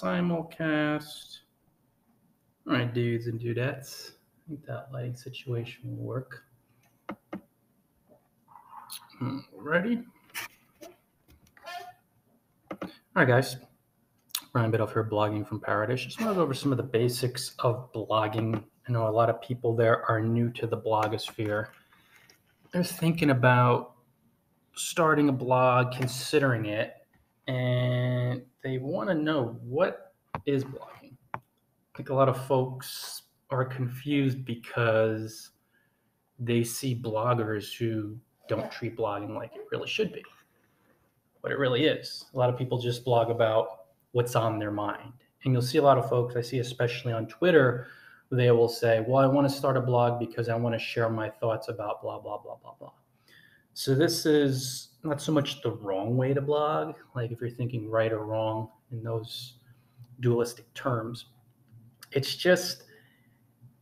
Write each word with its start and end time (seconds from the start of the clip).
simulcast. 0.00 1.38
All 2.66 2.74
right, 2.74 2.92
dudes 2.92 3.26
and 3.26 3.40
dudettes. 3.40 4.10
I 4.10 4.48
think 4.48 4.66
that 4.66 4.88
lighting 4.92 5.16
situation 5.16 5.80
will 5.84 6.04
work. 6.04 6.44
Ready? 9.54 10.02
All 12.82 12.88
right, 13.14 13.28
guys. 13.28 13.56
Ryan 14.52 14.72
Biddulph 14.72 14.92
here, 14.92 15.04
blogging 15.04 15.46
from 15.46 15.60
Paradise. 15.60 16.02
Just 16.02 16.20
want 16.20 16.32
to 16.32 16.36
go 16.36 16.42
over 16.42 16.54
some 16.54 16.72
of 16.72 16.78
the 16.78 16.82
basics 16.84 17.54
of 17.60 17.92
blogging. 17.92 18.62
I 18.88 18.92
know 18.92 19.06
a 19.06 19.10
lot 19.10 19.28
of 19.28 19.40
people 19.42 19.76
there 19.76 20.04
are 20.10 20.20
new 20.20 20.50
to 20.52 20.66
the 20.66 20.78
blogosphere. 20.78 21.68
They're 22.72 22.82
thinking 22.82 23.30
about 23.30 23.92
starting 24.74 25.28
a 25.28 25.32
blog, 25.32 25.92
considering 25.92 26.66
it, 26.66 26.94
and 27.50 28.42
they 28.62 28.78
want 28.78 29.08
to 29.08 29.14
know 29.14 29.56
what 29.62 30.12
is 30.46 30.62
blogging. 30.64 31.16
I 31.34 31.40
think 31.96 32.10
a 32.10 32.14
lot 32.14 32.28
of 32.28 32.46
folks 32.46 33.22
are 33.50 33.64
confused 33.64 34.44
because 34.44 35.50
they 36.38 36.62
see 36.62 36.94
bloggers 36.94 37.76
who 37.76 38.16
don't 38.48 38.70
treat 38.70 38.96
blogging 38.96 39.34
like 39.34 39.56
it 39.56 39.66
really 39.72 39.88
should 39.88 40.12
be. 40.12 40.22
What 41.40 41.52
it 41.52 41.58
really 41.58 41.86
is. 41.86 42.26
A 42.34 42.38
lot 42.38 42.50
of 42.50 42.56
people 42.56 42.78
just 42.78 43.04
blog 43.04 43.30
about 43.30 43.86
what's 44.12 44.36
on 44.36 44.60
their 44.60 44.70
mind. 44.70 45.12
And 45.42 45.52
you'll 45.52 45.62
see 45.62 45.78
a 45.78 45.82
lot 45.82 45.98
of 45.98 46.08
folks, 46.08 46.36
I 46.36 46.42
see 46.42 46.60
especially 46.60 47.12
on 47.12 47.26
Twitter, 47.26 47.88
they 48.30 48.52
will 48.52 48.68
say, 48.68 49.04
Well, 49.08 49.24
I 49.24 49.26
want 49.26 49.48
to 49.48 49.54
start 49.54 49.76
a 49.76 49.80
blog 49.80 50.20
because 50.20 50.48
I 50.48 50.54
want 50.54 50.74
to 50.74 50.78
share 50.78 51.08
my 51.08 51.28
thoughts 51.28 51.68
about 51.68 52.00
blah, 52.00 52.20
blah, 52.20 52.38
blah, 52.38 52.56
blah, 52.62 52.74
blah. 52.78 52.92
So 53.80 53.94
this 53.94 54.26
is 54.26 54.88
not 55.04 55.22
so 55.22 55.32
much 55.32 55.62
the 55.62 55.70
wrong 55.70 56.14
way 56.14 56.34
to 56.34 56.42
blog, 56.42 56.96
like 57.16 57.30
if 57.30 57.40
you're 57.40 57.48
thinking 57.48 57.88
right 57.88 58.12
or 58.12 58.26
wrong 58.26 58.68
in 58.92 59.02
those 59.02 59.54
dualistic 60.20 60.70
terms. 60.74 61.28
It's 62.12 62.36
just 62.36 62.82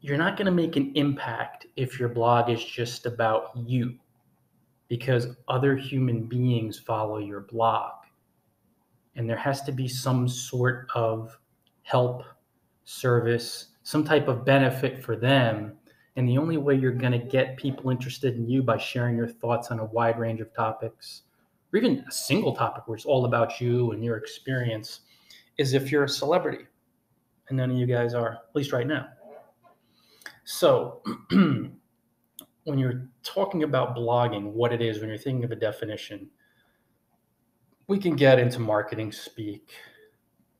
you're 0.01 0.17
not 0.17 0.37
going 0.37 0.47
to 0.47 0.53
make 0.53 0.77
an 0.77 0.93
impact 0.95 1.67
if 1.75 1.99
your 1.99 2.11
blog 2.11 2.49
is 2.49 2.65
just 2.65 3.07
about 3.07 3.51
you 3.57 3.97
because 4.87 5.35
other 5.49 5.75
human 5.75 6.29
beings 6.29 6.79
follow 6.79 7.19
your 7.19 7.41
blog. 7.41 7.95
And 9.17 9.29
there 9.29 9.37
has 9.37 9.63
to 9.63 9.73
be 9.73 9.89
some 9.89 10.29
sort 10.29 10.87
of 10.95 11.37
help, 11.83 12.23
service, 12.85 13.71
some 13.83 14.05
type 14.05 14.29
of 14.29 14.45
benefit 14.45 15.03
for 15.03 15.17
them. 15.17 15.77
And 16.19 16.29
the 16.29 16.37
only 16.37 16.57
way 16.57 16.75
you're 16.75 16.91
going 16.91 17.13
to 17.13 17.25
get 17.25 17.57
people 17.57 17.91
interested 17.93 18.35
in 18.35 18.49
you 18.49 18.61
by 18.61 18.77
sharing 18.77 19.17
your 19.17 19.29
thoughts 19.29 19.71
on 19.71 19.79
a 19.79 19.85
wide 19.85 20.19
range 20.19 20.41
of 20.41 20.53
topics, 20.53 21.23
or 21.73 21.79
even 21.79 22.05
a 22.09 22.11
single 22.11 22.57
topic 22.57 22.89
where 22.89 22.97
it's 22.97 23.05
all 23.05 23.25
about 23.25 23.61
you 23.61 23.93
and 23.93 24.05
your 24.05 24.17
experience, 24.17 25.03
is 25.59 25.75
if 25.75 25.93
you're 25.93 26.03
a 26.03 26.09
celebrity. 26.09 26.65
And 27.49 27.59
none 27.59 27.71
of 27.71 27.77
you 27.77 27.87
guys 27.87 28.15
are, 28.15 28.33
at 28.33 28.57
least 28.57 28.73
right 28.73 28.87
now. 28.89 29.07
So, 30.43 31.05
when 31.31 31.77
you're 32.67 33.09
talking 33.23 33.63
about 33.63 33.95
blogging, 33.95 34.51
what 34.51 34.73
it 34.73 34.83
is, 34.83 34.99
when 34.99 35.11
you're 35.11 35.19
thinking 35.19 35.45
of 35.45 35.53
a 35.53 35.57
definition, 35.57 36.29
we 37.87 37.97
can 37.97 38.17
get 38.17 38.41
into 38.41 38.59
marketing 38.59 39.13
speak. 39.13 39.71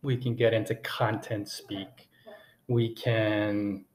We 0.03 0.19
can 0.19 0.37
get 0.37 0.55
into 0.55 0.77
content 0.77 1.49
speak. 1.49 2.09
We 2.69 2.95
can 2.95 3.87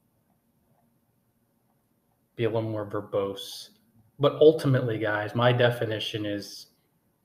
be 2.35 2.45
a 2.45 2.49
little 2.49 2.69
more 2.69 2.85
verbose. 2.85 3.69
But 4.19 4.33
ultimately, 4.39 4.97
guys, 4.97 5.35
my 5.35 5.51
definition 5.51 6.25
is 6.25 6.67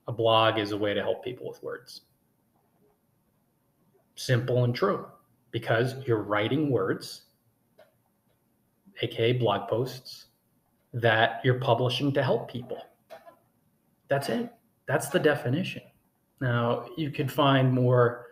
a 0.07 0.11
blog 0.11 0.57
is 0.57 0.71
a 0.71 0.77
way 0.77 0.93
to 0.93 1.01
help 1.01 1.23
people 1.23 1.47
with 1.47 1.61
words. 1.61 2.01
Simple 4.15 4.63
and 4.63 4.75
true 4.75 5.05
because 5.51 5.95
you're 6.05 6.23
writing 6.23 6.71
words, 6.71 7.23
aka 9.01 9.33
blog 9.33 9.69
posts, 9.69 10.25
that 10.93 11.41
you're 11.43 11.59
publishing 11.59 12.11
to 12.13 12.23
help 12.23 12.51
people. 12.51 12.81
That's 14.07 14.29
it. 14.29 14.51
That's 14.87 15.09
the 15.09 15.19
definition. 15.19 15.83
Now, 16.41 16.85
you 16.97 17.11
could 17.11 17.31
find 17.31 17.71
more 17.71 18.25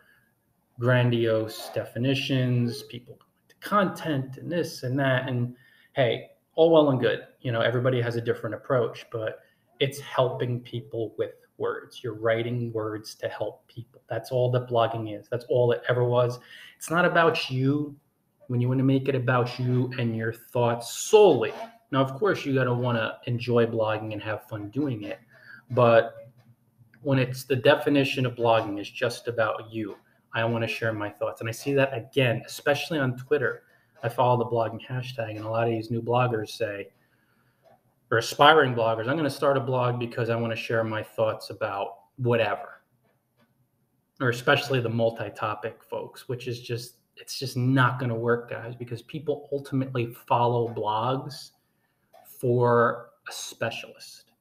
grandiose 0.79 1.69
definitions, 1.73 2.83
people 2.83 3.19
into 3.43 3.55
content 3.67 4.37
and 4.37 4.51
this 4.51 4.83
and 4.83 4.97
that. 4.99 5.27
And 5.27 5.55
hey, 5.93 6.31
all 6.57 6.71
well 6.71 6.89
and 6.89 6.99
good. 6.99 7.21
You 7.39 7.53
know, 7.53 7.61
everybody 7.61 8.01
has 8.01 8.17
a 8.17 8.21
different 8.21 8.55
approach, 8.55 9.05
but 9.11 9.39
it's 9.79 9.99
helping 9.99 10.59
people 10.59 11.13
with 11.17 11.31
words. 11.57 12.03
You're 12.03 12.15
writing 12.15 12.73
words 12.73 13.15
to 13.15 13.29
help 13.29 13.65
people. 13.67 14.01
That's 14.09 14.31
all 14.31 14.51
that 14.51 14.67
blogging 14.67 15.17
is. 15.17 15.27
That's 15.29 15.45
all 15.49 15.71
it 15.71 15.83
ever 15.87 16.03
was. 16.03 16.39
It's 16.75 16.89
not 16.89 17.05
about 17.05 17.49
you 17.49 17.95
when 18.47 18.59
you 18.59 18.67
want 18.67 18.79
to 18.79 18.83
make 18.83 19.07
it 19.07 19.15
about 19.15 19.59
you 19.59 19.91
and 19.99 20.17
your 20.17 20.33
thoughts 20.33 20.93
solely. 20.93 21.53
Now, 21.91 22.01
of 22.01 22.15
course, 22.15 22.43
you 22.43 22.55
got 22.55 22.65
to 22.65 22.73
want 22.73 22.97
to 22.97 23.17
enjoy 23.27 23.65
blogging 23.67 24.13
and 24.13 24.21
have 24.21 24.47
fun 24.47 24.69
doing 24.69 25.03
it. 25.03 25.19
But 25.69 26.15
when 27.01 27.19
it's 27.19 27.43
the 27.43 27.55
definition 27.55 28.25
of 28.25 28.35
blogging 28.35 28.81
is 28.81 28.89
just 28.89 29.27
about 29.27 29.71
you, 29.71 29.95
I 30.33 30.43
want 30.43 30.63
to 30.63 30.67
share 30.67 30.91
my 30.91 31.09
thoughts. 31.09 31.39
And 31.39 31.49
I 31.49 31.53
see 31.53 31.73
that 31.75 31.95
again, 31.95 32.41
especially 32.45 32.97
on 32.97 33.15
Twitter. 33.15 33.63
I 34.03 34.09
follow 34.09 34.37
the 34.37 34.45
blogging 34.45 34.85
hashtag, 34.87 35.35
and 35.35 35.45
a 35.45 35.49
lot 35.49 35.67
of 35.67 35.73
these 35.73 35.89
new 35.89 36.01
bloggers 36.01 36.49
say, 36.49 36.89
or 38.11 38.19
aspiring 38.19 38.73
bloggers, 38.73 39.07
I'm 39.07 39.17
going 39.17 39.23
to 39.23 39.29
start 39.29 39.57
a 39.57 39.61
blog 39.61 39.99
because 39.99 40.29
I 40.29 40.35
want 40.35 40.51
to 40.53 40.57
share 40.57 40.83
my 40.83 41.03
thoughts 41.03 41.49
about 41.49 41.95
whatever. 42.17 42.81
Or 44.21 44.29
especially 44.29 44.79
the 44.79 44.89
multi 44.89 45.29
topic 45.29 45.81
folks, 45.83 46.27
which 46.27 46.47
is 46.47 46.61
just, 46.61 46.95
it's 47.17 47.37
just 47.37 47.57
not 47.57 47.99
going 47.99 48.09
to 48.09 48.15
work, 48.15 48.49
guys, 48.49 48.75
because 48.75 49.01
people 49.03 49.49
ultimately 49.51 50.13
follow 50.27 50.73
blogs 50.73 51.51
for 52.25 53.09
a 53.27 53.31
specialist, 53.31 54.31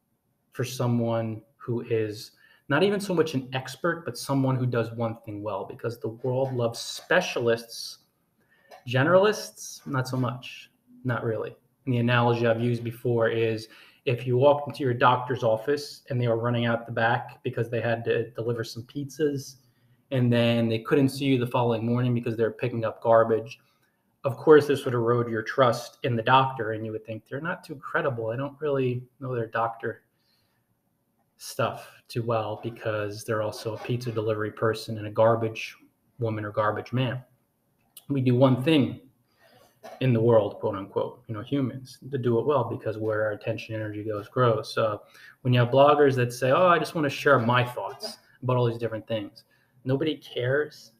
for 0.52 0.64
someone 0.64 1.42
who 1.56 1.82
is 1.82 2.32
not 2.68 2.82
even 2.82 3.00
so 3.00 3.14
much 3.14 3.34
an 3.34 3.48
expert, 3.52 4.04
but 4.04 4.16
someone 4.18 4.56
who 4.56 4.66
does 4.66 4.92
one 4.92 5.16
thing 5.24 5.42
well, 5.42 5.64
because 5.64 5.98
the 5.98 6.08
world 6.08 6.52
loves 6.54 6.78
specialists. 6.78 7.98
Generalists, 8.86 9.86
not 9.86 10.06
so 10.08 10.16
much, 10.16 10.70
not 11.04 11.24
really. 11.24 11.56
And 11.84 11.94
the 11.94 11.98
analogy 11.98 12.46
I've 12.46 12.60
used 12.60 12.84
before 12.84 13.28
is 13.28 13.68
if 14.04 14.26
you 14.26 14.36
walked 14.36 14.68
into 14.68 14.84
your 14.84 14.94
doctor's 14.94 15.42
office 15.42 16.02
and 16.10 16.20
they 16.20 16.28
were 16.28 16.38
running 16.38 16.66
out 16.66 16.86
the 16.86 16.92
back 16.92 17.42
because 17.42 17.68
they 17.70 17.80
had 17.80 18.04
to 18.04 18.30
deliver 18.30 18.62
some 18.62 18.84
pizzas 18.84 19.56
and 20.12 20.32
then 20.32 20.68
they 20.68 20.78
couldn't 20.78 21.08
see 21.08 21.24
you 21.24 21.38
the 21.38 21.46
following 21.46 21.84
morning 21.84 22.14
because 22.14 22.36
they're 22.36 22.52
picking 22.52 22.84
up 22.84 23.02
garbage 23.02 23.58
of 24.26 24.36
course 24.36 24.66
this 24.66 24.84
would 24.84 24.92
erode 24.92 25.30
your 25.30 25.42
trust 25.42 25.98
in 26.02 26.16
the 26.16 26.22
doctor 26.22 26.72
and 26.72 26.84
you 26.84 26.90
would 26.90 27.06
think 27.06 27.22
they're 27.28 27.40
not 27.40 27.62
too 27.62 27.76
credible. 27.76 28.30
I 28.30 28.36
don't 28.36 28.60
really 28.60 29.04
know 29.20 29.36
their 29.36 29.46
doctor 29.46 30.02
stuff 31.36 31.88
too 32.08 32.24
well 32.24 32.58
because 32.60 33.22
they're 33.22 33.42
also 33.42 33.74
a 33.74 33.78
pizza 33.78 34.10
delivery 34.10 34.50
person 34.50 34.98
and 34.98 35.06
a 35.06 35.12
garbage 35.12 35.76
woman 36.18 36.44
or 36.44 36.50
garbage 36.50 36.92
man 36.92 37.22
we 38.08 38.20
do 38.20 38.34
one 38.34 38.62
thing 38.62 39.00
in 40.00 40.12
the 40.12 40.20
world, 40.20 40.58
quote 40.60 40.76
unquote, 40.76 41.22
you 41.26 41.34
know, 41.34 41.42
humans 41.42 41.98
to 42.10 42.18
do 42.18 42.38
it 42.38 42.46
well 42.46 42.64
because 42.64 42.98
where 42.98 43.24
our 43.24 43.32
attention 43.32 43.74
energy 43.74 44.02
goes 44.02 44.28
grows. 44.28 44.72
So 44.72 45.02
when 45.42 45.52
you 45.52 45.60
have 45.60 45.68
bloggers 45.68 46.14
that 46.16 46.32
say, 46.32 46.50
Oh, 46.50 46.68
I 46.68 46.78
just 46.78 46.94
want 46.94 47.04
to 47.04 47.10
share 47.10 47.38
my 47.38 47.64
thoughts 47.64 48.18
about 48.42 48.56
all 48.56 48.66
these 48.66 48.78
different 48.78 49.06
things, 49.06 49.44
nobody 49.84 50.16
cares. 50.16 50.92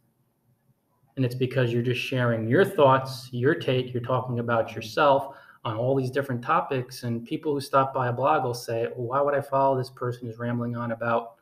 And 1.17 1.25
it's 1.25 1.34
because 1.34 1.72
you're 1.72 1.83
just 1.83 2.00
sharing 2.00 2.47
your 2.47 2.65
thoughts, 2.65 3.28
your 3.33 3.55
take, 3.55 3.93
you're 3.93 4.03
talking 4.03 4.38
about 4.38 4.75
yourself 4.75 5.34
on 5.65 5.77
all 5.77 5.97
these 5.97 6.11
different 6.11 6.43
topics. 6.43 7.05
And 7.05 7.25
people 7.25 7.55
who 7.55 7.61
stop 7.61 7.94
by 7.94 8.09
a 8.09 8.12
blog 8.12 8.44
will 8.44 8.55
say, 8.55 8.88
Why 8.94 9.21
would 9.21 9.34
I 9.34 9.41
follow 9.41 9.77
this 9.77 9.91
person 9.91 10.27
who's 10.27 10.38
rambling 10.38 10.77
on 10.77 10.93
about 10.93 11.37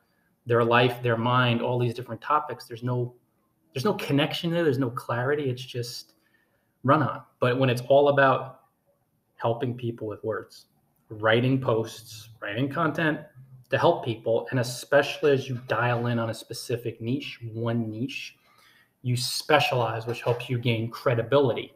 their 0.45 0.63
life, 0.63 1.01
their 1.03 1.17
mind, 1.17 1.61
all 1.61 1.77
these 1.77 1.93
different 1.93 2.21
topics? 2.21 2.65
There's 2.65 2.83
no 2.83 3.15
there's 3.75 3.83
no 3.83 3.93
connection 3.95 4.51
there, 4.51 4.63
there's 4.63 4.79
no 4.79 4.89
clarity. 4.89 5.49
It's 5.49 5.61
just 5.61 6.13
run 6.85 7.03
on. 7.03 7.23
But 7.41 7.59
when 7.59 7.69
it's 7.69 7.81
all 7.89 8.07
about 8.07 8.61
helping 9.35 9.75
people 9.75 10.07
with 10.07 10.23
words, 10.23 10.67
writing 11.09 11.59
posts, 11.59 12.29
writing 12.41 12.69
content 12.69 13.19
to 13.69 13.77
help 13.77 14.05
people, 14.05 14.47
and 14.51 14.61
especially 14.61 15.33
as 15.33 15.49
you 15.49 15.59
dial 15.67 16.07
in 16.07 16.19
on 16.19 16.29
a 16.29 16.33
specific 16.33 17.01
niche, 17.01 17.37
one 17.51 17.91
niche, 17.91 18.37
you 19.01 19.17
specialize, 19.17 20.07
which 20.07 20.21
helps 20.21 20.49
you 20.49 20.57
gain 20.57 20.89
credibility. 20.89 21.73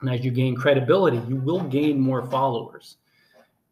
And 0.00 0.10
as 0.10 0.24
you 0.24 0.32
gain 0.32 0.56
credibility, 0.56 1.18
you 1.28 1.36
will 1.36 1.60
gain 1.60 2.00
more 2.00 2.26
followers. 2.26 2.96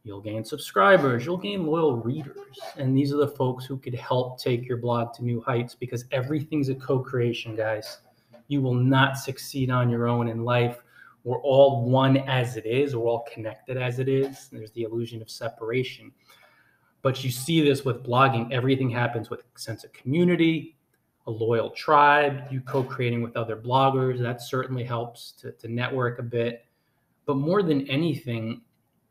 You'll 0.05 0.21
gain 0.21 0.45
subscribers, 0.45 1.25
you'll 1.25 1.37
gain 1.37 1.67
loyal 1.67 1.97
readers. 1.97 2.37
And 2.77 2.97
these 2.97 3.13
are 3.13 3.19
the 3.19 3.29
folks 3.29 3.65
who 3.65 3.79
could 3.79 3.95
help 3.95 4.41
take 4.41 4.69
your 4.69 4.79
blog 4.79 5.15
to 5.15 5.25
new 5.25 5.41
heights 5.41 5.75
because 5.75 6.05
everything's 6.11 6.69
a 6.69 6.75
co 6.75 6.99
creation, 6.99 7.55
guys 7.55 7.99
you 8.53 8.61
will 8.61 8.75
not 8.75 9.17
succeed 9.17 9.71
on 9.71 9.89
your 9.89 10.07
own 10.07 10.29
in 10.29 10.45
life. 10.45 10.83
We're 11.25 11.41
all 11.41 11.89
one 11.89 12.19
as 12.19 12.57
it 12.57 12.67
is, 12.67 12.95
we're 12.95 13.09
all 13.09 13.25
connected 13.33 13.77
as 13.77 13.99
it 13.99 14.09
is. 14.09 14.49
There's 14.53 14.73
the 14.73 14.83
illusion 14.83 15.23
of 15.23 15.31
separation. 15.31 16.13
But 17.01 17.25
you 17.25 17.31
see 17.31 17.63
this 17.65 17.85
with 17.85 18.05
blogging, 18.05 18.53
everything 18.53 18.91
happens 18.91 19.31
with 19.31 19.41
a 19.41 19.59
sense 19.59 19.85
of 19.85 19.93
community, 19.93 20.77
a 21.27 21.31
loyal 21.31 21.71
tribe, 21.71 22.43
you 22.51 22.61
co 22.61 22.83
creating 22.83 23.23
with 23.23 23.37
other 23.37 23.57
bloggers. 23.57 24.21
That 24.21 24.43
certainly 24.43 24.85
helps 24.85 25.33
to, 25.41 25.53
to 25.53 25.69
network 25.69 26.19
a 26.19 26.23
bit. 26.23 26.67
But 27.25 27.37
more 27.37 27.63
than 27.63 27.89
anything, 27.89 28.61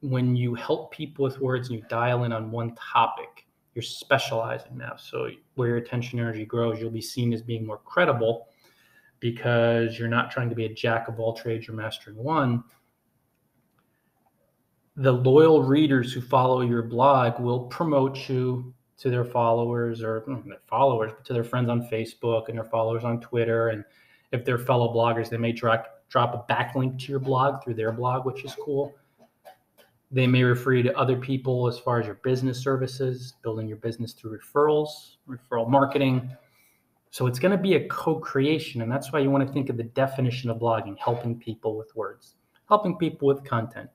when 0.01 0.35
you 0.35 0.55
help 0.55 0.91
people 0.91 1.23
with 1.23 1.39
words 1.39 1.69
and 1.69 1.79
you 1.79 1.85
dial 1.87 2.23
in 2.23 2.31
on 2.33 2.51
one 2.51 2.75
topic, 2.75 3.47
you're 3.75 3.83
specializing 3.83 4.77
now. 4.77 4.95
So 4.97 5.29
where 5.55 5.69
your 5.69 5.77
attention 5.77 6.19
energy 6.19 6.45
grows, 6.45 6.79
you'll 6.79 6.89
be 6.89 7.01
seen 7.01 7.31
as 7.33 7.41
being 7.41 7.65
more 7.65 7.77
credible 7.77 8.47
because 9.19 9.97
you're 9.97 10.09
not 10.09 10.31
trying 10.31 10.49
to 10.49 10.55
be 10.55 10.65
a 10.65 10.73
jack 10.73 11.07
of 11.07 11.19
all 11.19 11.33
trades, 11.33 11.67
you're 11.67 11.75
mastering 11.75 12.17
one. 12.17 12.63
The 14.97 15.11
loyal 15.11 15.63
readers 15.63 16.11
who 16.11 16.19
follow 16.19 16.61
your 16.61 16.83
blog 16.83 17.39
will 17.39 17.67
promote 17.67 18.27
you 18.27 18.73
to 18.97 19.09
their 19.09 19.23
followers 19.23 20.03
or 20.03 20.21
hmm, 20.21 20.49
their 20.49 20.61
followers, 20.67 21.11
but 21.15 21.25
to 21.25 21.33
their 21.33 21.43
friends 21.43 21.69
on 21.69 21.87
Facebook 21.87 22.49
and 22.49 22.57
their 22.57 22.65
followers 22.65 23.03
on 23.03 23.21
Twitter. 23.21 23.69
And 23.69 23.85
if 24.31 24.43
they're 24.43 24.57
fellow 24.57 24.93
bloggers, 24.93 25.29
they 25.29 25.37
may 25.37 25.51
drop, 25.51 26.03
drop 26.09 26.33
a 26.33 26.51
backlink 26.51 26.99
to 26.99 27.11
your 27.11 27.19
blog 27.19 27.63
through 27.63 27.75
their 27.75 27.91
blog, 27.91 28.25
which 28.25 28.43
is 28.43 28.55
cool. 28.55 28.93
They 30.11 30.27
may 30.27 30.43
refer 30.43 30.73
you 30.73 30.83
to 30.83 30.97
other 30.97 31.15
people 31.15 31.67
as 31.67 31.79
far 31.79 31.99
as 31.99 32.05
your 32.05 32.15
business 32.15 32.59
services, 32.59 33.35
building 33.43 33.67
your 33.67 33.77
business 33.77 34.11
through 34.11 34.37
referrals, 34.37 35.15
referral 35.27 35.69
marketing. 35.69 36.29
So 37.11 37.27
it's 37.27 37.39
going 37.39 37.55
to 37.55 37.57
be 37.57 37.75
a 37.75 37.87
co 37.87 38.15
creation. 38.15 38.81
And 38.81 38.91
that's 38.91 39.13
why 39.13 39.19
you 39.19 39.29
want 39.29 39.47
to 39.47 39.53
think 39.53 39.69
of 39.69 39.77
the 39.77 39.83
definition 39.83 40.49
of 40.49 40.57
blogging 40.57 40.97
helping 40.97 41.39
people 41.39 41.77
with 41.77 41.95
words, 41.95 42.35
helping 42.67 42.97
people 42.97 43.27
with 43.27 43.45
content, 43.45 43.89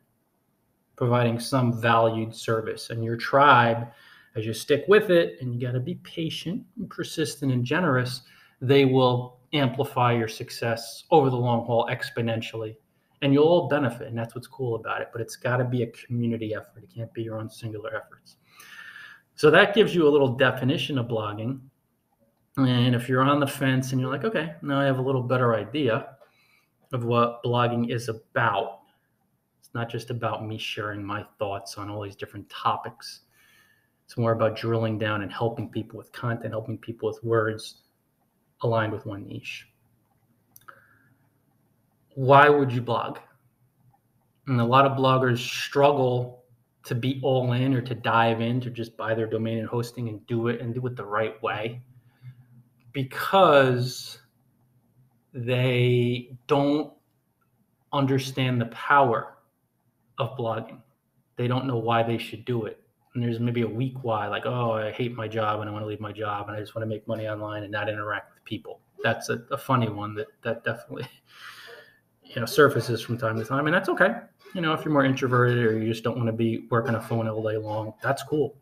providing 0.96 1.38
some 1.38 1.78
valued 1.78 2.34
service. 2.34 2.88
And 2.88 3.04
your 3.04 3.16
tribe, 3.16 3.88
as 4.36 4.46
you 4.46 4.54
stick 4.54 4.84
with 4.88 5.10
it, 5.10 5.36
and 5.40 5.54
you 5.54 5.60
got 5.60 5.72
to 5.72 5.80
be 5.80 5.96
patient 5.96 6.64
and 6.78 6.88
persistent 6.88 7.52
and 7.52 7.62
generous, 7.62 8.22
they 8.62 8.86
will 8.86 9.40
amplify 9.52 10.12
your 10.12 10.28
success 10.28 11.04
over 11.10 11.28
the 11.28 11.36
long 11.36 11.66
haul 11.66 11.88
exponentially 11.90 12.76
and 13.22 13.32
you'll 13.32 13.44
all 13.44 13.68
benefit 13.68 14.08
and 14.08 14.18
that's 14.18 14.34
what's 14.34 14.46
cool 14.46 14.74
about 14.76 15.00
it 15.00 15.08
but 15.12 15.20
it's 15.20 15.36
got 15.36 15.56
to 15.56 15.64
be 15.64 15.82
a 15.82 15.86
community 15.88 16.54
effort. 16.54 16.82
It 16.82 16.94
can't 16.94 17.12
be 17.14 17.22
your 17.22 17.38
own 17.38 17.48
singular 17.48 17.96
efforts. 17.96 18.36
So 19.34 19.50
that 19.50 19.74
gives 19.74 19.94
you 19.94 20.08
a 20.08 20.10
little 20.10 20.34
definition 20.34 20.98
of 20.98 21.06
blogging. 21.06 21.60
And 22.56 22.94
if 22.94 23.08
you're 23.08 23.22
on 23.22 23.40
the 23.40 23.46
fence 23.46 23.92
and 23.92 24.00
you're 24.00 24.10
like 24.10 24.24
okay 24.24 24.54
now 24.62 24.80
i 24.80 24.84
have 24.84 24.98
a 24.98 25.02
little 25.02 25.22
better 25.22 25.54
idea 25.54 26.08
of 26.92 27.04
what 27.04 27.42
blogging 27.44 27.90
is 27.92 28.08
about 28.08 28.80
it's 29.66 29.74
not 29.74 29.90
just 29.90 30.10
about 30.10 30.46
me 30.46 30.58
sharing 30.58 31.04
my 31.04 31.24
thoughts 31.40 31.76
on 31.76 31.90
all 31.90 32.00
these 32.00 32.14
different 32.14 32.48
topics. 32.48 33.22
It's 34.04 34.16
more 34.16 34.30
about 34.30 34.54
drilling 34.54 34.96
down 34.96 35.22
and 35.22 35.32
helping 35.32 35.68
people 35.68 35.98
with 35.98 36.12
content 36.12 36.52
helping 36.52 36.78
people 36.78 37.08
with 37.08 37.22
words 37.24 37.82
aligned 38.62 38.92
with 38.92 39.06
one 39.06 39.26
niche 39.26 39.66
why 42.16 42.48
would 42.48 42.72
you 42.72 42.80
blog? 42.80 43.18
And 44.46 44.58
a 44.58 44.64
lot 44.64 44.86
of 44.86 44.96
bloggers 44.96 45.38
struggle 45.38 46.44
to 46.84 46.94
be 46.94 47.20
all 47.22 47.52
in 47.52 47.74
or 47.74 47.82
to 47.82 47.94
dive 47.94 48.40
in 48.40 48.58
to 48.62 48.70
just 48.70 48.96
buy 48.96 49.14
their 49.14 49.26
domain 49.26 49.58
and 49.58 49.68
hosting 49.68 50.08
and 50.08 50.26
do 50.26 50.48
it 50.48 50.62
and 50.62 50.74
do 50.74 50.86
it 50.86 50.96
the 50.96 51.04
right 51.04 51.40
way 51.42 51.82
because 52.92 54.18
they 55.34 56.30
don't 56.46 56.90
understand 57.92 58.62
the 58.62 58.66
power 58.66 59.36
of 60.18 60.38
blogging. 60.38 60.80
They 61.36 61.48
don't 61.48 61.66
know 61.66 61.76
why 61.76 62.02
they 62.02 62.16
should 62.16 62.46
do 62.46 62.64
it. 62.64 62.80
And 63.12 63.22
there's 63.22 63.40
maybe 63.40 63.60
a 63.60 63.68
weak 63.68 64.02
why, 64.02 64.28
like, 64.28 64.46
oh, 64.46 64.72
I 64.72 64.90
hate 64.90 65.14
my 65.14 65.28
job 65.28 65.60
and 65.60 65.68
I 65.68 65.72
want 65.72 65.82
to 65.82 65.86
leave 65.86 66.00
my 66.00 66.12
job 66.12 66.48
and 66.48 66.56
I 66.56 66.60
just 66.60 66.74
want 66.74 66.84
to 66.84 66.88
make 66.88 67.06
money 67.06 67.28
online 67.28 67.62
and 67.62 67.72
not 67.72 67.90
interact 67.90 68.32
with 68.34 68.44
people. 68.44 68.80
That's 69.02 69.28
a, 69.28 69.42
a 69.50 69.58
funny 69.58 69.90
one 69.90 70.14
that 70.14 70.28
that 70.42 70.64
definitely 70.64 71.08
you 72.36 72.40
know 72.40 72.46
surfaces 72.46 73.00
from 73.00 73.16
time 73.16 73.38
to 73.38 73.44
time 73.44 73.66
and 73.66 73.74
that's 73.74 73.88
okay. 73.88 74.14
You 74.54 74.60
know 74.60 74.74
if 74.74 74.84
you're 74.84 74.92
more 74.92 75.06
introverted 75.06 75.64
or 75.64 75.78
you 75.78 75.90
just 75.90 76.04
don't 76.04 76.16
want 76.16 76.28
to 76.28 76.34
be 76.34 76.66
working 76.70 76.94
a 76.94 77.00
phone 77.00 77.26
all 77.26 77.42
day 77.42 77.56
long 77.56 77.94
that's 78.02 78.22
cool. 78.22 78.54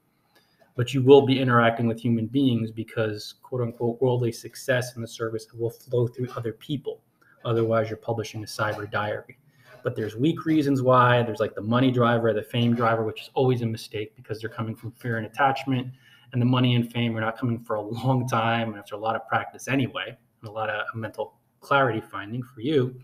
But 0.76 0.94
you 0.94 1.02
will 1.02 1.26
be 1.26 1.40
interacting 1.40 1.88
with 1.88 2.00
human 2.00 2.26
beings 2.26 2.70
because 2.70 3.34
quote 3.42 3.62
unquote 3.62 4.00
worldly 4.00 4.30
success 4.30 4.94
in 4.94 5.02
the 5.02 5.08
service 5.08 5.46
will 5.52 5.70
flow 5.70 6.06
through 6.06 6.28
other 6.36 6.52
people. 6.52 7.00
Otherwise 7.44 7.90
you're 7.90 7.96
publishing 7.96 8.44
a 8.44 8.46
cyber 8.46 8.88
diary. 8.88 9.38
But 9.82 9.96
there's 9.96 10.14
weak 10.14 10.46
reasons 10.46 10.80
why. 10.80 11.22
There's 11.24 11.40
like 11.40 11.56
the 11.56 11.60
money 11.60 11.90
driver 11.90 12.32
the 12.32 12.44
fame 12.44 12.76
driver 12.76 13.02
which 13.02 13.22
is 13.22 13.30
always 13.34 13.62
a 13.62 13.66
mistake 13.66 14.14
because 14.14 14.40
they're 14.40 14.48
coming 14.48 14.76
from 14.76 14.92
fear 14.92 15.16
and 15.16 15.26
attachment. 15.26 15.88
And 16.32 16.40
the 16.40 16.46
money 16.46 16.76
and 16.76 16.92
fame 16.92 17.16
are 17.16 17.20
not 17.20 17.36
coming 17.36 17.58
for 17.58 17.74
a 17.74 17.82
long 17.82 18.28
time 18.28 18.68
and 18.68 18.78
after 18.78 18.94
a 18.94 18.98
lot 18.98 19.16
of 19.16 19.26
practice 19.26 19.66
anyway 19.66 20.16
and 20.42 20.48
a 20.48 20.52
lot 20.52 20.70
of 20.70 20.84
mental 20.94 21.34
clarity 21.60 22.00
finding 22.00 22.42
for 22.42 22.60
you 22.60 22.94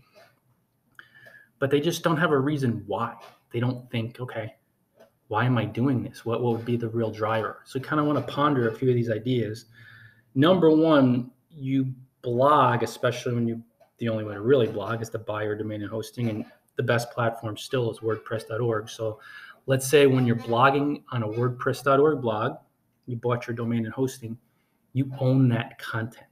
but 1.61 1.69
they 1.69 1.79
just 1.79 2.01
don't 2.01 2.17
have 2.17 2.31
a 2.31 2.39
reason 2.39 2.83
why. 2.87 3.15
They 3.53 3.59
don't 3.59 3.89
think, 3.91 4.19
okay, 4.19 4.55
why 5.27 5.45
am 5.45 5.59
I 5.59 5.65
doing 5.65 6.01
this? 6.01 6.25
What, 6.25 6.41
what 6.41 6.53
would 6.53 6.65
be 6.65 6.75
the 6.75 6.89
real 6.89 7.11
driver? 7.11 7.59
So 7.65 7.79
kind 7.79 7.99
of 7.99 8.07
want 8.07 8.17
to 8.17 8.33
ponder 8.33 8.67
a 8.67 8.73
few 8.75 8.89
of 8.89 8.95
these 8.95 9.11
ideas. 9.11 9.65
Number 10.33 10.71
one, 10.71 11.29
you 11.51 11.93
blog, 12.23 12.81
especially 12.81 13.35
when 13.35 13.47
you 13.47 13.61
the 13.99 14.09
only 14.09 14.23
way 14.23 14.33
to 14.33 14.41
really 14.41 14.65
blog 14.65 15.03
is 15.03 15.09
to 15.11 15.19
buy 15.19 15.43
your 15.43 15.55
domain 15.55 15.83
and 15.83 15.91
hosting, 15.91 16.29
and 16.29 16.45
the 16.77 16.83
best 16.83 17.11
platform 17.11 17.55
still 17.55 17.91
is 17.91 17.99
WordPress.org. 17.99 18.89
So 18.89 19.19
let's 19.67 19.87
say 19.87 20.07
when 20.07 20.25
you're 20.25 20.37
blogging 20.37 21.03
on 21.11 21.21
a 21.21 21.27
WordPress.org 21.27 22.21
blog, 22.21 22.53
you 23.05 23.17
bought 23.17 23.45
your 23.45 23.55
domain 23.55 23.85
and 23.85 23.93
hosting, 23.93 24.35
you 24.93 25.11
own 25.19 25.47
that 25.49 25.77
content. 25.77 26.25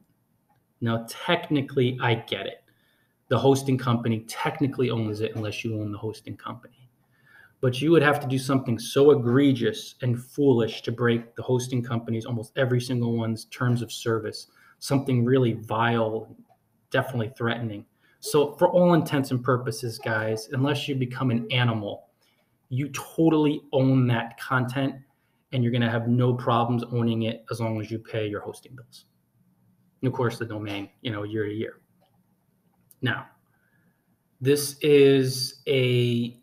Now, 0.82 1.06
technically, 1.08 2.00
I 2.02 2.16
get 2.16 2.48
it 2.48 2.64
the 3.30 3.38
hosting 3.38 3.78
company 3.78 4.26
technically 4.28 4.90
owns 4.90 5.22
it 5.22 5.36
unless 5.36 5.64
you 5.64 5.80
own 5.80 5.92
the 5.92 5.98
hosting 5.98 6.36
company. 6.36 6.90
But 7.62 7.82
you 7.82 7.92
would 7.92 8.02
have 8.02 8.20
to 8.22 8.28
do 8.28 8.40
something 8.40 8.80
so 8.80 9.12
egregious 9.12 9.96
and 10.02 10.22
foolish 10.22 10.82
to 10.84 10.92
break 10.92 11.36
the 11.36 11.44
hosting 11.44 11.84
company's 11.84 12.26
almost 12.26 12.54
every 12.58 12.82
single 12.82 13.18
one's 13.18 13.46
terms 13.46 13.82
of 13.82 13.92
service, 13.92 14.48
something 14.80 15.26
really 15.26 15.54
vile, 15.54 16.36
definitely 16.90 17.32
threatening. 17.38 17.86
So, 18.22 18.56
for 18.58 18.70
all 18.70 18.94
intents 18.94 19.32
and 19.32 19.44
purposes, 19.44 20.00
guys, 20.00 20.50
unless 20.52 20.88
you 20.88 20.96
become 20.96 21.32
an 21.32 21.48
animal, 21.52 22.10
you 22.70 22.90
totally 22.90 23.62
own 23.72 24.08
that 24.08 24.40
content 24.40 24.96
and 25.52 25.64
you're 25.64 25.72
going 25.72 25.82
to 25.82 25.90
have 25.90 26.08
no 26.08 26.34
problems 26.34 26.84
owning 26.92 27.24
it 27.24 27.44
as 27.52 27.60
long 27.60 27.82
as 27.82 27.90
you 27.90 28.00
pay 28.00 28.28
your 28.28 28.42
hosting 28.42 28.76
bills. 28.76 29.06
And 30.02 30.08
of 30.08 30.14
course, 30.14 30.38
the 30.38 30.46
domain, 30.46 30.90
you 31.02 31.12
know, 31.12 31.24
year 31.24 31.46
to 31.46 31.54
year. 31.54 31.79
Now, 33.02 33.28
this 34.42 34.78
is 34.82 35.62
a 35.68 36.38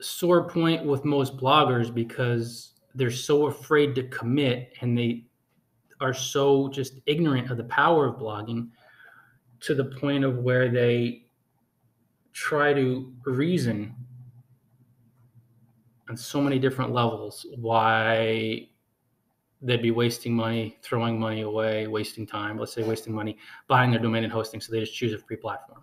sore 0.00 0.48
point 0.48 0.84
with 0.84 1.04
most 1.04 1.36
bloggers 1.36 1.92
because 1.92 2.72
they're 2.94 3.10
so 3.10 3.46
afraid 3.46 3.94
to 3.94 4.02
commit 4.08 4.72
and 4.80 4.96
they 4.96 5.26
are 6.00 6.14
so 6.14 6.68
just 6.68 7.00
ignorant 7.06 7.50
of 7.50 7.56
the 7.56 7.64
power 7.64 8.06
of 8.06 8.16
blogging 8.16 8.68
to 9.60 9.74
the 9.74 9.84
point 9.84 10.24
of 10.24 10.38
where 10.38 10.68
they 10.68 11.24
try 12.32 12.74
to 12.74 13.12
reason 13.24 13.94
on 16.08 16.16
so 16.16 16.40
many 16.40 16.58
different 16.58 16.92
levels 16.92 17.46
why 17.56 18.68
they'd 19.62 19.82
be 19.82 19.90
wasting 19.90 20.34
money, 20.34 20.78
throwing 20.82 21.18
money 21.18 21.42
away, 21.42 21.86
wasting 21.86 22.26
time, 22.26 22.58
let's 22.58 22.72
say 22.72 22.82
wasting 22.82 23.14
money, 23.14 23.38
buying 23.68 23.90
their 23.90 24.00
domain 24.00 24.24
and 24.24 24.32
hosting. 24.32 24.60
So 24.60 24.72
they 24.72 24.80
just 24.80 24.94
choose 24.94 25.12
a 25.12 25.18
free 25.18 25.36
platform. 25.36 25.82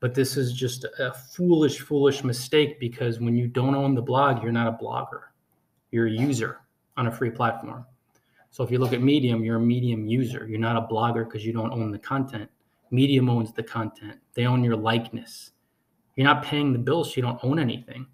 But 0.00 0.14
this 0.14 0.36
is 0.36 0.52
just 0.52 0.84
a 0.84 1.12
foolish, 1.12 1.80
foolish 1.80 2.22
mistake 2.22 2.78
because 2.78 3.18
when 3.18 3.34
you 3.36 3.48
don't 3.48 3.74
own 3.74 3.94
the 3.94 4.02
blog, 4.02 4.42
you're 4.42 4.52
not 4.52 4.68
a 4.68 4.84
blogger. 4.84 5.22
You're 5.90 6.06
a 6.06 6.10
user 6.10 6.60
on 6.96 7.08
a 7.08 7.12
free 7.12 7.30
platform. 7.30 7.84
So 8.50 8.62
if 8.62 8.70
you 8.70 8.78
look 8.78 8.92
at 8.92 9.02
Medium, 9.02 9.44
you're 9.44 9.56
a 9.56 9.60
Medium 9.60 10.06
user. 10.06 10.46
You're 10.48 10.60
not 10.60 10.76
a 10.76 10.86
blogger 10.86 11.24
because 11.24 11.44
you 11.44 11.52
don't 11.52 11.72
own 11.72 11.90
the 11.90 11.98
content. 11.98 12.48
Medium 12.90 13.28
owns 13.28 13.52
the 13.52 13.62
content, 13.62 14.18
they 14.34 14.46
own 14.46 14.64
your 14.64 14.76
likeness. 14.76 15.50
You're 16.16 16.26
not 16.26 16.42
paying 16.42 16.72
the 16.72 16.78
bills, 16.78 17.08
so 17.08 17.16
you 17.16 17.22
don't 17.22 17.38
own 17.44 17.58
anything. 17.58 18.06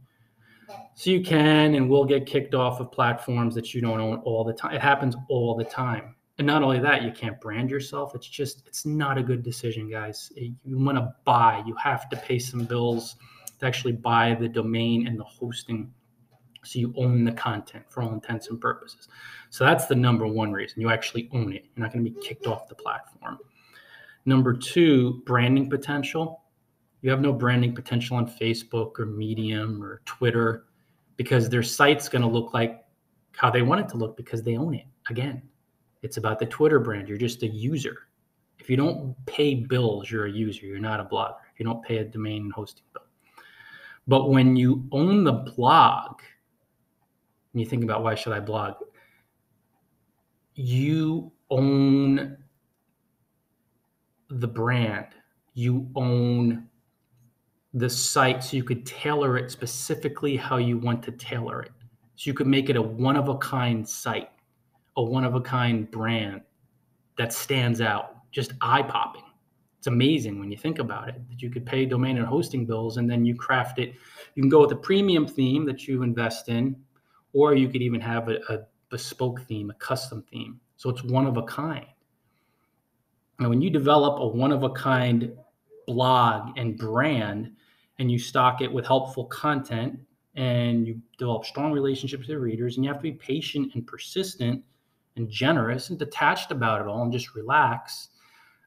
So 0.96 1.10
you 1.10 1.22
can 1.22 1.74
and 1.74 1.88
will 1.88 2.04
get 2.04 2.26
kicked 2.26 2.54
off 2.54 2.80
of 2.80 2.92
platforms 2.92 3.54
that 3.56 3.74
you 3.74 3.80
don't 3.80 4.00
own 4.00 4.18
all 4.18 4.44
the 4.44 4.52
time. 4.52 4.74
It 4.74 4.80
happens 4.80 5.16
all 5.28 5.56
the 5.56 5.64
time. 5.64 6.14
And 6.38 6.46
not 6.46 6.62
only 6.62 6.80
that, 6.80 7.02
you 7.02 7.12
can't 7.12 7.40
brand 7.40 7.70
yourself. 7.70 8.14
It's 8.14 8.26
just, 8.28 8.62
it's 8.66 8.86
not 8.86 9.18
a 9.18 9.22
good 9.22 9.42
decision, 9.42 9.90
guys. 9.90 10.32
Eh, 10.36 10.48
you 10.64 10.78
want 10.78 10.98
to 10.98 11.12
buy, 11.24 11.62
you 11.66 11.74
have 11.76 12.08
to 12.10 12.16
pay 12.16 12.38
some 12.38 12.64
bills 12.64 13.16
to 13.60 13.66
actually 13.66 13.92
buy 13.92 14.36
the 14.38 14.48
domain 14.48 15.06
and 15.06 15.18
the 15.18 15.24
hosting 15.24 15.92
so 16.64 16.78
you 16.78 16.94
own 16.96 17.24
the 17.24 17.32
content 17.32 17.84
for 17.88 18.02
all 18.02 18.12
intents 18.12 18.48
and 18.48 18.60
purposes. 18.60 19.08
So 19.50 19.64
that's 19.64 19.86
the 19.86 19.94
number 19.94 20.26
one 20.26 20.52
reason. 20.52 20.80
You 20.80 20.90
actually 20.90 21.28
own 21.32 21.52
it. 21.52 21.66
You're 21.74 21.84
not 21.84 21.92
going 21.92 22.04
to 22.04 22.10
be 22.10 22.20
kicked 22.20 22.46
off 22.46 22.68
the 22.68 22.74
platform. 22.74 23.38
Number 24.24 24.54
two, 24.54 25.22
branding 25.26 25.68
potential. 25.68 26.42
You 27.02 27.10
have 27.10 27.20
no 27.20 27.32
branding 27.32 27.74
potential 27.74 28.16
on 28.16 28.26
Facebook 28.26 28.98
or 28.98 29.06
Medium 29.06 29.82
or 29.82 30.00
Twitter 30.06 30.64
because 31.16 31.48
their 31.48 31.62
site's 31.62 32.08
going 32.08 32.22
to 32.22 32.28
look 32.28 32.54
like 32.54 32.84
how 33.32 33.50
they 33.50 33.62
want 33.62 33.80
it 33.80 33.88
to 33.90 33.96
look 33.96 34.16
because 34.16 34.42
they 34.42 34.56
own 34.56 34.74
it. 34.74 34.86
Again, 35.10 35.42
It's 36.02 36.16
about 36.18 36.38
the 36.38 36.46
Twitter 36.46 36.78
brand. 36.78 37.08
You're 37.08 37.18
just 37.18 37.42
a 37.42 37.46
user. 37.46 38.08
If 38.58 38.68
you 38.68 38.76
don't 38.76 39.14
pay 39.26 39.54
bills, 39.54 40.10
you're 40.10 40.26
a 40.26 40.30
user. 40.30 40.66
You're 40.66 40.78
not 40.78 41.00
a 41.00 41.04
blogger. 41.04 41.36
If 41.52 41.60
you 41.60 41.64
don't 41.64 41.82
pay 41.82 41.98
a 41.98 42.04
domain 42.04 42.50
hosting 42.54 42.84
bill. 42.92 43.02
But 44.06 44.30
when 44.30 44.54
you 44.54 44.86
own 44.92 45.24
the 45.24 45.32
blog, 45.32 46.20
and 47.52 47.60
you 47.60 47.66
think 47.66 47.84
about 47.84 48.02
why 48.02 48.14
should 48.14 48.32
I 48.32 48.40
blog, 48.40 48.74
you 50.54 51.32
own 51.50 52.36
the 54.28 54.48
brand. 54.48 55.06
You 55.54 55.88
own 55.94 56.68
the 57.74 57.90
site 57.90 58.42
so 58.42 58.56
you 58.56 58.62
could 58.62 58.86
tailor 58.86 59.36
it 59.36 59.50
specifically 59.50 60.36
how 60.36 60.56
you 60.56 60.78
want 60.78 61.02
to 61.02 61.12
tailor 61.12 61.62
it. 61.62 61.72
So 62.14 62.30
you 62.30 62.34
could 62.34 62.46
make 62.46 62.70
it 62.70 62.76
a 62.76 62.82
one 62.82 63.16
of 63.16 63.28
a 63.28 63.36
kind 63.38 63.86
site, 63.86 64.30
a 64.96 65.02
one 65.02 65.24
of 65.24 65.34
a 65.34 65.40
kind 65.40 65.90
brand 65.90 66.42
that 67.18 67.32
stands 67.32 67.80
out, 67.80 68.30
just 68.30 68.52
eye 68.60 68.82
popping. 68.82 69.24
It's 69.78 69.88
amazing 69.88 70.38
when 70.38 70.50
you 70.50 70.56
think 70.56 70.78
about 70.78 71.08
it 71.08 71.28
that 71.28 71.42
you 71.42 71.50
could 71.50 71.66
pay 71.66 71.84
domain 71.84 72.16
and 72.16 72.26
hosting 72.26 72.64
bills 72.64 72.96
and 72.96 73.10
then 73.10 73.24
you 73.24 73.34
craft 73.34 73.78
it. 73.80 73.94
You 74.34 74.42
can 74.42 74.48
go 74.48 74.60
with 74.60 74.72
a 74.72 74.76
premium 74.76 75.26
theme 75.26 75.66
that 75.66 75.86
you 75.86 76.02
invest 76.02 76.48
in, 76.48 76.76
or 77.32 77.54
you 77.54 77.68
could 77.68 77.82
even 77.82 78.00
have 78.00 78.28
a, 78.28 78.36
a 78.48 78.60
bespoke 78.88 79.42
theme, 79.42 79.70
a 79.70 79.74
custom 79.74 80.24
theme. 80.30 80.60
So 80.76 80.90
it's 80.90 81.02
one 81.02 81.26
of 81.26 81.36
a 81.36 81.42
kind. 81.42 81.86
And 83.40 83.50
when 83.50 83.60
you 83.60 83.68
develop 83.68 84.20
a 84.20 84.26
one 84.26 84.52
of 84.52 84.62
a 84.62 84.70
kind 84.70 85.32
blog 85.86 86.56
and 86.56 86.78
brand 86.78 87.50
and 87.98 88.10
you 88.10 88.18
stock 88.18 88.60
it 88.60 88.72
with 88.72 88.86
helpful 88.86 89.24
content 89.26 89.98
and 90.34 90.86
you 90.86 91.00
develop 91.18 91.44
strong 91.44 91.72
relationships 91.72 92.22
with 92.22 92.28
your 92.28 92.40
readers 92.40 92.76
and 92.76 92.84
you 92.84 92.90
have 92.90 92.98
to 92.98 93.02
be 93.02 93.12
patient 93.12 93.72
and 93.74 93.86
persistent 93.86 94.62
and 95.16 95.30
generous 95.30 95.90
and 95.90 95.98
detached 95.98 96.50
about 96.50 96.80
it 96.80 96.88
all 96.88 97.02
and 97.02 97.12
just 97.12 97.34
relax 97.34 98.08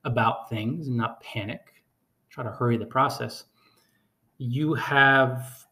about 0.05 0.49
things 0.49 0.87
and 0.87 0.95
not 0.95 1.21
panic 1.21 1.73
try 2.37 2.43
to 2.43 2.51
hurry 2.51 2.77
the 2.77 2.85
process. 2.85 3.45
You 4.37 4.75
have 4.75 5.65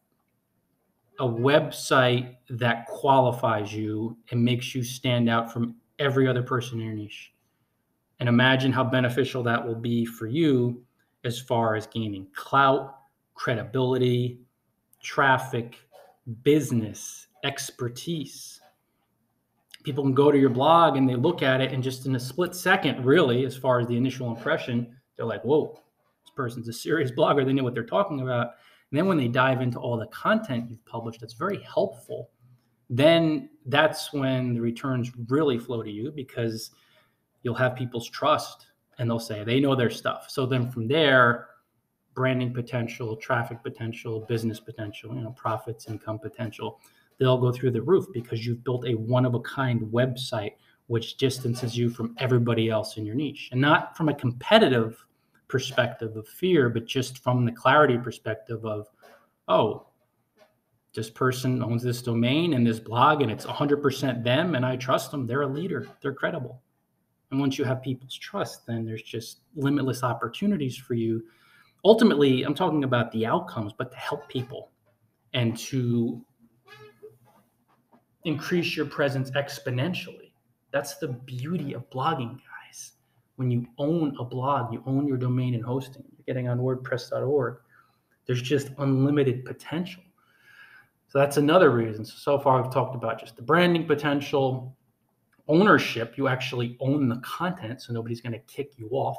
a 1.20 1.24
website 1.24 2.36
that 2.50 2.86
qualifies 2.86 3.72
you 3.72 4.16
and 4.30 4.44
makes 4.44 4.74
you 4.74 4.82
stand 4.82 5.30
out 5.30 5.52
from 5.52 5.76
every 5.98 6.26
other 6.26 6.42
person 6.42 6.80
in 6.80 6.86
your 6.86 6.94
niche. 6.94 7.32
And 8.18 8.28
imagine 8.28 8.72
how 8.72 8.82
beneficial 8.82 9.42
that 9.44 9.64
will 9.64 9.76
be 9.76 10.04
for 10.04 10.26
you 10.26 10.82
as 11.24 11.38
far 11.40 11.76
as 11.76 11.86
gaining 11.86 12.26
clout 12.34 12.96
credibility 13.36 14.40
traffic 15.00 15.76
business 16.42 17.28
expertise. 17.44 18.60
People 19.84 20.02
can 20.02 20.14
go 20.14 20.32
to 20.32 20.38
your 20.38 20.50
blog 20.50 20.96
and 20.96 21.08
they 21.08 21.14
look 21.14 21.42
at 21.42 21.60
it, 21.60 21.72
and 21.72 21.80
just 21.80 22.06
in 22.06 22.16
a 22.16 22.20
split 22.20 22.56
second, 22.56 23.04
really, 23.04 23.44
as 23.44 23.56
far 23.56 23.78
as 23.78 23.86
the 23.86 23.96
initial 23.96 24.28
impression, 24.28 24.96
they're 25.16 25.26
like, 25.26 25.44
whoa, 25.44 25.80
this 26.24 26.32
person's 26.34 26.66
a 26.66 26.72
serious 26.72 27.10
blogger. 27.16 27.46
They 27.46 27.52
know 27.52 27.62
what 27.62 27.74
they're 27.74 27.84
talking 27.84 28.20
about. 28.20 28.48
And 28.90 28.98
then 28.98 29.06
when 29.06 29.16
they 29.16 29.28
dive 29.28 29.60
into 29.60 29.78
all 29.78 29.96
the 29.96 30.06
content 30.06 30.68
you've 30.68 30.84
published 30.86 31.20
that's 31.20 31.34
very 31.34 31.62
helpful, 31.62 32.30
then 32.90 33.48
that's 33.66 34.12
when 34.12 34.54
the 34.54 34.60
returns 34.60 35.10
really 35.28 35.58
flow 35.58 35.82
to 35.82 35.90
you 35.90 36.10
because 36.10 36.70
you'll 37.42 37.54
have 37.54 37.76
people's 37.76 38.08
trust 38.08 38.66
and 38.98 39.08
they'll 39.08 39.18
say 39.18 39.44
they 39.44 39.60
know 39.60 39.74
their 39.74 39.90
stuff. 39.90 40.26
So 40.28 40.46
then 40.46 40.70
from 40.70 40.88
there, 40.88 41.48
branding 42.16 42.52
potential, 42.52 43.14
traffic 43.14 43.62
potential, 43.62 44.20
business 44.26 44.58
potential, 44.58 45.14
you 45.14 45.20
know, 45.20 45.30
profits, 45.32 45.86
income 45.86 46.18
potential, 46.18 46.80
they'll 47.18 47.38
go 47.38 47.52
through 47.52 47.70
the 47.70 47.82
roof 47.82 48.06
because 48.12 48.44
you've 48.44 48.64
built 48.64 48.86
a 48.88 48.94
one 48.94 49.24
of 49.24 49.34
a 49.34 49.40
kind 49.40 49.82
website 49.92 50.52
which 50.88 51.16
distances 51.18 51.76
you 51.76 51.90
from 51.90 52.14
everybody 52.18 52.70
else 52.70 52.96
in 52.96 53.04
your 53.04 53.14
niche. 53.14 53.50
And 53.52 53.60
not 53.60 53.96
from 53.96 54.08
a 54.08 54.14
competitive 54.14 55.04
perspective 55.48 56.16
of 56.16 56.26
fear, 56.26 56.68
but 56.70 56.86
just 56.86 57.22
from 57.22 57.44
the 57.44 57.52
clarity 57.52 57.98
perspective 57.98 58.64
of, 58.64 58.88
oh, 59.48 59.86
this 60.94 61.10
person 61.10 61.62
owns 61.62 61.82
this 61.82 62.00
domain 62.00 62.54
and 62.54 62.66
this 62.66 62.80
blog 62.80 63.20
and 63.20 63.30
it's 63.30 63.44
100% 63.44 64.24
them 64.24 64.54
and 64.54 64.64
I 64.64 64.76
trust 64.76 65.10
them. 65.10 65.26
They're 65.26 65.42
a 65.42 65.46
leader, 65.46 65.86
they're 66.00 66.14
credible. 66.14 66.62
And 67.30 67.40
once 67.40 67.58
you 67.58 67.64
have 67.64 67.82
people's 67.82 68.16
trust, 68.16 68.66
then 68.66 68.86
there's 68.86 69.02
just 69.02 69.40
limitless 69.54 70.02
opportunities 70.02 70.76
for 70.76 70.94
you 70.94 71.22
ultimately, 71.86 72.42
I'm 72.42 72.54
talking 72.54 72.82
about 72.82 73.12
the 73.12 73.24
outcomes, 73.24 73.72
but 73.72 73.92
to 73.92 73.96
help 73.96 74.28
people 74.28 74.72
and 75.32 75.56
to 75.56 76.20
increase 78.24 78.76
your 78.76 78.86
presence 78.86 79.30
exponentially. 79.30 80.32
That's 80.72 80.96
the 80.96 81.08
beauty 81.08 81.74
of 81.74 81.88
blogging, 81.90 82.32
guys. 82.32 82.92
When 83.36 83.52
you 83.52 83.66
own 83.78 84.16
a 84.18 84.24
blog, 84.24 84.72
you 84.72 84.82
own 84.84 85.06
your 85.06 85.16
domain 85.16 85.54
and 85.54 85.64
hosting, 85.64 86.02
you're 86.10 86.24
getting 86.26 86.48
on 86.48 86.58
WordPress.org, 86.58 87.58
there's 88.26 88.42
just 88.42 88.70
unlimited 88.78 89.44
potential. 89.44 90.02
So 91.06 91.20
that's 91.20 91.36
another 91.36 91.70
reason. 91.70 92.04
So, 92.04 92.14
so 92.16 92.38
far, 92.40 92.60
I've 92.60 92.72
talked 92.72 92.96
about 92.96 93.20
just 93.20 93.36
the 93.36 93.42
branding 93.42 93.86
potential, 93.86 94.76
ownership. 95.46 96.18
You 96.18 96.26
actually 96.26 96.76
own 96.80 97.08
the 97.08 97.18
content, 97.18 97.80
so 97.80 97.92
nobody's 97.92 98.20
going 98.20 98.32
to 98.32 98.40
kick 98.40 98.72
you 98.76 98.88
off. 98.90 99.18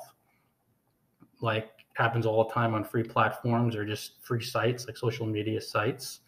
Like 1.40 1.70
happens 1.98 2.26
all 2.26 2.44
the 2.44 2.54
time 2.54 2.76
on 2.76 2.84
free 2.84 3.04
platforms 3.04 3.76
or 3.76 3.86
just 3.86 4.24
free 4.24 4.44
sites 4.44 4.86
like 4.86 4.96
social 4.96 5.26
media 5.26 5.60
sites. 5.60 6.22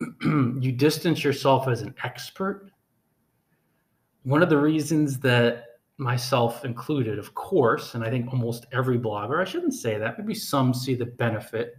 you 0.22 0.72
distance 0.72 1.24
yourself 1.24 1.66
as 1.66 1.82
an 1.82 1.94
expert. 2.04 2.70
One 4.22 4.42
of 4.42 4.50
the 4.50 4.58
reasons 4.58 5.18
that 5.20 5.64
myself 5.96 6.64
included, 6.64 7.18
of 7.18 7.34
course, 7.34 7.94
and 7.94 8.04
I 8.04 8.10
think 8.10 8.28
almost 8.32 8.66
every 8.72 8.98
blogger, 8.98 9.40
I 9.40 9.44
shouldn't 9.44 9.74
say 9.74 9.98
that, 9.98 10.18
maybe 10.18 10.34
some 10.34 10.74
see 10.74 10.94
the 10.94 11.06
benefit 11.06 11.76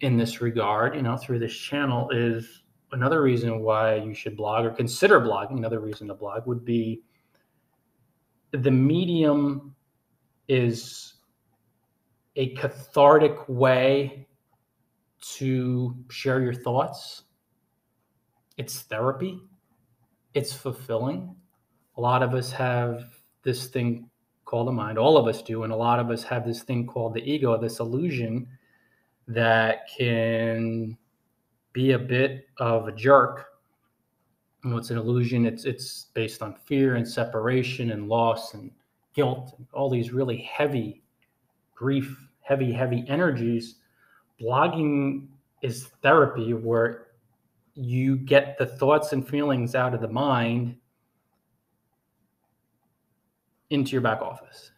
in 0.00 0.16
this 0.16 0.40
regard, 0.40 0.94
you 0.94 1.02
know, 1.02 1.16
through 1.16 1.40
this 1.40 1.54
channel 1.54 2.08
is 2.10 2.62
another 2.92 3.22
reason 3.22 3.60
why 3.60 3.96
you 3.96 4.14
should 4.14 4.36
blog 4.36 4.64
or 4.64 4.70
consider 4.70 5.20
blogging. 5.20 5.58
Another 5.58 5.80
reason 5.80 6.08
to 6.08 6.14
blog 6.14 6.46
would 6.46 6.64
be 6.64 7.02
the 8.52 8.70
medium 8.70 9.74
is 10.48 11.14
a 12.36 12.54
cathartic 12.54 13.36
way 13.48 14.26
to 15.20 15.96
share 16.10 16.40
your 16.40 16.54
thoughts. 16.54 17.24
It's 18.56 18.80
therapy, 18.80 19.40
it's 20.34 20.52
fulfilling. 20.52 21.34
A 21.96 22.00
lot 22.00 22.22
of 22.22 22.34
us 22.34 22.50
have 22.52 23.04
this 23.42 23.66
thing 23.66 24.08
called 24.44 24.68
the 24.68 24.72
mind, 24.72 24.98
all 24.98 25.16
of 25.16 25.26
us 25.26 25.42
do, 25.42 25.64
and 25.64 25.72
a 25.72 25.76
lot 25.76 25.98
of 25.98 26.10
us 26.10 26.22
have 26.24 26.46
this 26.46 26.62
thing 26.62 26.86
called 26.86 27.14
the 27.14 27.22
ego, 27.22 27.56
this 27.58 27.80
illusion 27.80 28.46
that 29.28 29.88
can 29.96 30.96
be 31.72 31.92
a 31.92 31.98
bit 31.98 32.46
of 32.58 32.88
a 32.88 32.92
jerk. 32.92 33.46
You 34.64 34.70
know, 34.70 34.76
it's 34.76 34.90
an 34.90 34.98
illusion. 34.98 35.46
It's 35.46 35.64
it's 35.64 36.06
based 36.14 36.42
on 36.42 36.56
fear 36.66 36.96
and 36.96 37.06
separation 37.08 37.92
and 37.92 38.08
loss 38.08 38.54
and 38.54 38.70
guilt 39.14 39.54
and 39.56 39.66
all 39.72 39.88
these 39.88 40.12
really 40.12 40.38
heavy 40.38 41.02
grief, 41.80 42.28
heavy, 42.42 42.70
heavy 42.70 43.06
energies, 43.08 43.76
blogging 44.38 45.26
is 45.62 45.88
therapy 46.02 46.52
where 46.52 47.06
you 47.74 48.18
get 48.18 48.58
the 48.58 48.66
thoughts 48.66 49.14
and 49.14 49.26
feelings 49.26 49.74
out 49.74 49.94
of 49.94 50.02
the 50.02 50.08
mind 50.08 50.76
into 53.70 53.92
your 53.92 54.02
back 54.02 54.20
office. 54.20 54.72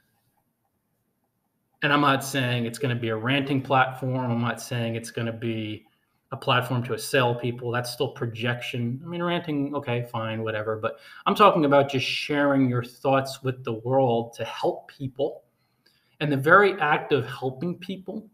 And 1.83 1.93
I'm 1.93 2.03
not 2.03 2.23
saying 2.23 2.67
it's 2.67 2.79
going 2.79 2.95
to 2.95 3.01
be 3.01 3.09
a 3.09 3.17
ranting 3.17 3.61
platform. 3.61 4.31
I'm 4.31 4.41
not 4.41 4.63
saying 4.63 4.95
it's 4.95 5.11
going 5.11 5.27
to 5.27 5.33
be 5.33 5.85
a 6.31 6.37
platform 6.37 6.85
to 6.85 6.95
assail 6.95 7.35
people. 7.35 7.73
That's 7.73 7.91
still 7.91 8.13
projection. 8.13 9.01
I 9.05 9.09
mean, 9.09 9.25
ranting, 9.25 9.75
okay, 9.75 10.07
fine, 10.13 10.45
whatever. 10.45 10.77
But 10.77 11.01
I'm 11.27 11.35
talking 11.35 11.65
about 11.65 11.91
just 11.91 12.07
sharing 12.07 12.69
your 12.69 12.85
thoughts 12.85 13.43
with 13.43 13.65
the 13.65 13.73
world 13.73 14.35
to 14.35 14.45
help 14.45 14.87
people 14.87 15.43
and 16.23 16.31
the 16.31 16.37
very 16.37 16.81
act 16.81 17.11
of 17.11 17.27
helping 17.27 17.77
people 17.77 18.31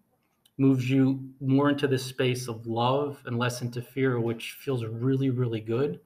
moves 0.58 0.90
you 0.90 1.26
more 1.40 1.70
into 1.70 1.88
this 1.88 2.04
space 2.04 2.46
of 2.46 2.66
love 2.66 3.18
and 3.24 3.38
less 3.38 3.62
into 3.62 3.80
fear, 3.80 4.20
which 4.20 4.58
feels 4.60 4.84
really, 4.84 5.30
really 5.30 5.60
good. 5.60 5.98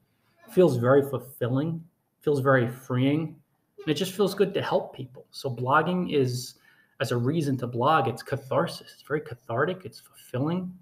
Feels 0.53 0.77
very 0.77 1.03
fulfilling, 1.03 1.83
feels 2.21 2.39
very 2.39 2.69
freeing. 2.69 3.35
And 3.79 3.89
it 3.89 3.95
just 3.95 4.13
feels 4.13 4.33
good 4.33 4.55
to 4.55 4.63
help 4.63 4.95
people. 4.95 5.27
So 5.33 5.51
blogging 5.51 6.15
is 6.15 6.55
as 7.01 7.11
a 7.11 7.17
reason 7.17 7.57
to 7.57 7.67
blog, 7.67 8.07
it's 8.07 8.23
catharsis. 8.23 8.93
It's 8.95 9.03
very 9.03 9.21
cathartic, 9.21 9.85
it's 9.85 9.99
fulfilling, 9.99 10.73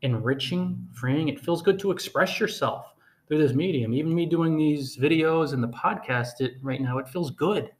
enriching, 0.00 0.88
freeing. 0.94 1.28
It 1.28 1.38
feels 1.38 1.60
good 1.60 1.78
to 1.80 1.90
express 1.90 2.40
yourself 2.40 2.94
through 3.28 3.46
this 3.46 3.52
medium. 3.52 3.92
Even 3.92 4.14
me 4.14 4.24
doing 4.24 4.56
these 4.56 4.96
videos 4.96 5.52
and 5.52 5.62
the 5.62 5.68
podcast 5.68 6.40
it 6.40 6.54
right 6.62 6.80
now, 6.80 6.96
it 6.96 7.10
feels 7.10 7.30
good 7.30 7.72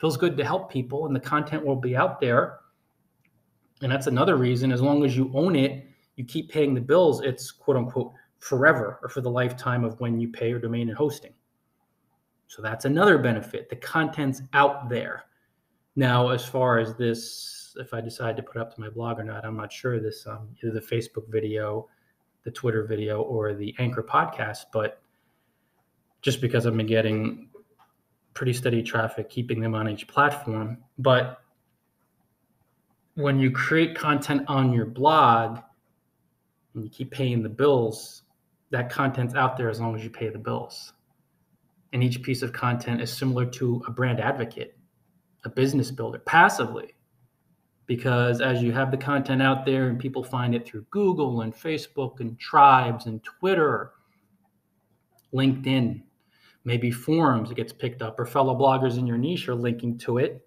feels 0.00 0.16
good 0.16 0.36
to 0.36 0.44
help 0.44 0.70
people 0.70 1.06
and 1.06 1.14
the 1.14 1.20
content 1.20 1.64
will 1.64 1.76
be 1.76 1.96
out 1.96 2.20
there 2.20 2.60
and 3.82 3.90
that's 3.90 4.06
another 4.06 4.36
reason 4.36 4.72
as 4.72 4.80
long 4.80 5.04
as 5.04 5.16
you 5.16 5.30
own 5.34 5.56
it 5.56 5.86
you 6.16 6.24
keep 6.24 6.50
paying 6.50 6.74
the 6.74 6.80
bills 6.80 7.20
it's 7.22 7.50
quote 7.50 7.76
unquote 7.76 8.12
forever 8.38 8.98
or 9.02 9.08
for 9.08 9.20
the 9.20 9.30
lifetime 9.30 9.84
of 9.84 9.98
when 10.00 10.20
you 10.20 10.28
pay 10.28 10.48
your 10.48 10.60
domain 10.60 10.88
and 10.88 10.96
hosting 10.96 11.32
So 12.46 12.62
that's 12.62 12.86
another 12.86 13.18
benefit. 13.18 13.68
The 13.68 13.76
content's 13.76 14.42
out 14.54 14.88
there. 14.88 15.24
Now, 15.96 16.30
as 16.30 16.46
far 16.46 16.78
as 16.78 16.94
this, 16.94 17.76
if 17.76 17.92
I 17.92 18.00
decide 18.00 18.36
to 18.36 18.42
put 18.42 18.56
up 18.56 18.74
to 18.74 18.80
my 18.80 18.88
blog 18.88 19.18
or 19.18 19.24
not, 19.24 19.44
I'm 19.44 19.56
not 19.56 19.72
sure. 19.72 20.00
This 20.00 20.26
um, 20.26 20.48
either 20.62 20.72
the 20.72 20.80
Facebook 20.80 21.28
video, 21.28 21.88
the 22.44 22.50
Twitter 22.50 22.84
video, 22.84 23.20
or 23.22 23.54
the 23.54 23.74
Anchor 23.78 24.02
podcast, 24.02 24.66
but 24.72 25.02
just 26.22 26.40
because 26.40 26.66
I've 26.66 26.76
been 26.76 26.86
getting 26.86 27.50
pretty 28.38 28.52
steady 28.52 28.84
traffic, 28.84 29.28
keeping 29.28 29.58
them 29.60 29.74
on 29.74 29.88
each 29.88 30.06
platform. 30.06 30.78
But 30.96 31.40
when 33.14 33.40
you 33.40 33.50
create 33.50 33.96
content 33.96 34.44
on 34.46 34.72
your 34.72 34.86
blog 34.86 35.58
and 36.72 36.84
you 36.84 36.88
keep 36.88 37.10
paying 37.10 37.42
the 37.42 37.48
bills, 37.48 38.22
that 38.70 38.90
content's 38.90 39.34
out 39.34 39.56
there 39.56 39.68
as 39.68 39.80
long 39.80 39.96
as 39.96 40.04
you 40.04 40.10
pay 40.10 40.28
the 40.28 40.38
bills. 40.38 40.92
And 41.92 42.04
each 42.04 42.22
piece 42.22 42.42
of 42.42 42.52
content 42.52 43.00
is 43.00 43.12
similar 43.12 43.44
to 43.44 43.82
a 43.88 43.90
brand 43.90 44.20
advocate, 44.20 44.78
a 45.44 45.48
business 45.48 45.90
builder, 45.90 46.20
passively. 46.20 46.94
Because 47.86 48.40
as 48.40 48.62
you 48.62 48.70
have 48.70 48.92
the 48.92 48.98
content 48.98 49.42
out 49.42 49.66
there 49.66 49.88
and 49.88 49.98
people 49.98 50.22
find 50.22 50.54
it 50.54 50.64
through 50.64 50.86
Google 50.90 51.40
and 51.40 51.52
Facebook 51.52 52.20
and 52.20 52.38
tribes 52.38 53.06
and 53.06 53.20
Twitter, 53.24 53.94
LinkedIn, 55.34 56.02
maybe 56.68 56.90
forums, 56.90 57.50
it 57.50 57.56
gets 57.56 57.72
picked 57.72 58.02
up, 58.02 58.20
or 58.20 58.26
fellow 58.26 58.54
bloggers 58.54 58.98
in 58.98 59.06
your 59.06 59.16
niche 59.16 59.48
are 59.48 59.54
linking 59.54 59.96
to 59.96 60.18
it. 60.18 60.46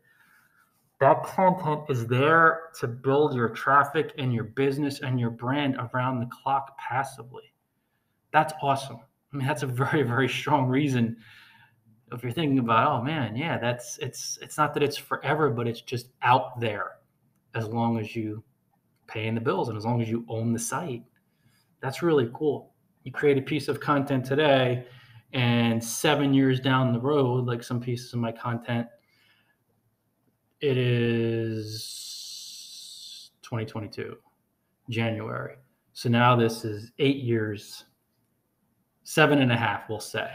That 1.00 1.24
content 1.24 1.82
is 1.90 2.06
there 2.06 2.70
to 2.80 2.88
build 2.88 3.34
your 3.34 3.50
traffic 3.50 4.13
and 4.20 4.32
your 4.32 4.44
business 4.44 5.01
and 5.01 5.20
your 5.20 5.32
brand 5.32 5.78
around 5.78 6.20
the 6.20 6.28
clock 6.28 6.78
passively. 6.78 7.56
That's 8.32 8.54
awesome. 8.62 9.00
I 9.34 9.38
mean, 9.38 9.48
that's 9.48 9.63
a 9.63 9.68
very, 9.68 10.04
very 10.04 10.30
strong 10.30 10.68
reason. 10.68 11.18
If 12.13 12.22
you're 12.22 12.32
thinking 12.32 12.60
about, 12.60 12.88
oh 12.92 13.04
man, 13.04 13.36
yeah, 13.36 13.58
that's 13.58 13.98
it's 13.98 14.38
it's 14.44 14.60
not 14.60 14.75
that 14.75 14.84
it's 14.84 14.98
forever, 14.98 15.50
but 15.50 15.68
it's 15.68 15.82
just 15.82 16.10
out 16.22 16.60
there 16.60 16.98
as 17.56 17.68
long 17.68 17.98
as 17.98 18.16
you 18.16 18.44
paying 19.08 19.34
the 19.34 19.42
bills 19.42 19.70
and 19.70 19.78
as 19.78 19.86
long 19.86 20.04
as 20.04 20.10
you 20.10 20.24
own 20.30 20.54
the 20.54 20.60
site. 20.60 21.04
That's 21.82 22.04
really 22.04 22.30
cool. 22.32 22.74
You 23.04 23.12
create 23.12 23.40
a 23.40 23.42
piece 23.42 23.68
of 23.68 23.80
content 23.80 24.24
today, 24.24 24.86
and 25.34 25.84
seven 25.84 26.34
years 26.34 26.60
down 26.60 26.94
the 26.94 27.00
road, 27.00 27.46
like 27.46 27.64
some 27.64 27.80
pieces 27.80 28.14
of 28.14 28.20
my 28.20 28.32
content, 28.32 28.88
it 30.60 30.78
is 30.78 32.12
2022, 33.42 34.18
January. 34.90 35.56
So 35.94 36.10
now 36.10 36.36
this 36.36 36.66
is 36.66 36.92
eight 37.00 37.18
years 37.18 37.86
seven 39.04 39.42
and 39.42 39.52
a 39.52 39.58
half, 39.58 39.90
we'll 39.90 40.00
say. 40.00 40.30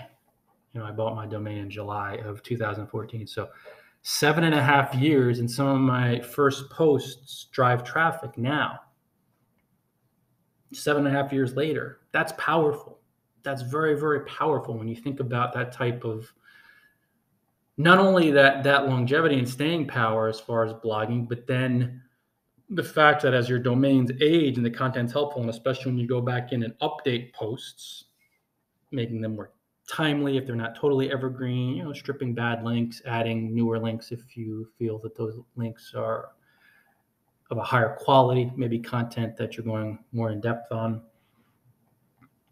You 0.73 0.81
know, 0.81 0.87
I 0.87 0.91
bought 0.91 1.15
my 1.15 1.27
domain 1.27 1.59
in 1.59 1.71
July 1.71 2.17
of 2.25 2.43
2014. 2.43 3.27
So 3.27 3.49
seven 4.03 4.45
and 4.45 4.55
a 4.55 4.63
half 4.63 4.95
years, 4.95 5.39
and 5.39 5.51
some 5.51 5.67
of 5.67 5.81
my 5.81 6.21
first 6.21 6.69
posts 6.69 7.47
drive 7.53 7.85
traffic 7.85 8.37
now. 8.37 8.81
Seven 10.75 11.07
and 11.07 11.17
a 11.17 11.23
half 11.23 11.33
years 11.33 11.55
later, 11.55 12.01
that's 12.13 12.33
powerful. 12.37 13.01
That's 13.47 13.63
very, 13.63 13.99
very 13.99 14.23
powerful 14.25 14.77
when 14.77 14.89
you 14.89 14.97
think 14.97 15.21
about 15.21 15.55
that 15.55 15.71
type 15.71 16.03
of 16.03 16.33
not 17.77 18.01
only 18.01 18.33
that 18.33 18.65
that 18.65 18.89
longevity 18.89 19.39
and 19.39 19.49
staying 19.49 19.87
power 19.87 20.27
as 20.27 20.41
far 20.41 20.65
as 20.65 20.73
blogging, 20.73 21.29
but 21.29 21.47
then 21.47 22.03
the 22.71 22.83
fact 22.83 23.23
that 23.23 23.35
as 23.35 23.49
your 23.49 23.61
domains 23.61 24.11
age 24.21 24.57
and 24.57 24.67
the 24.67 24.71
content's 24.71 25.13
helpful, 25.13 25.43
and 25.43 25.49
especially 25.49 25.93
when 25.93 25.99
you 25.99 26.09
go 26.09 26.21
back 26.21 26.51
in 26.51 26.65
and 26.65 26.75
update 26.81 27.33
posts, 27.35 28.07
making 28.91 29.21
them 29.21 29.37
more 29.37 29.53
timely 29.89 30.37
if 30.37 30.45
they're 30.45 30.57
not 30.57 30.75
totally 30.75 31.13
evergreen, 31.13 31.77
you 31.77 31.85
know, 31.85 31.93
stripping 31.93 32.35
bad 32.35 32.65
links, 32.65 33.01
adding 33.07 33.55
newer 33.55 33.79
links 33.79 34.11
if 34.11 34.37
you 34.37 34.69
feel 34.77 34.99
that 34.99 35.17
those 35.17 35.39
links 35.55 35.93
are 35.97 36.31
of 37.51 37.59
a 37.59 37.63
higher 37.63 37.95
quality, 38.01 38.51
maybe 38.57 38.81
content 38.81 39.37
that 39.37 39.57
you're 39.57 39.65
going 39.65 40.01
more 40.11 40.33
in 40.33 40.41
depth 40.41 40.73
on. 40.73 41.01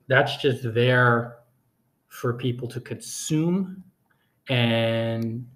That's 0.07 0.37
just 0.37 0.75
there 0.75 1.39
for 2.09 2.35
people 2.35 2.69
to 2.69 2.81
consume 2.81 3.83
and 4.49 5.47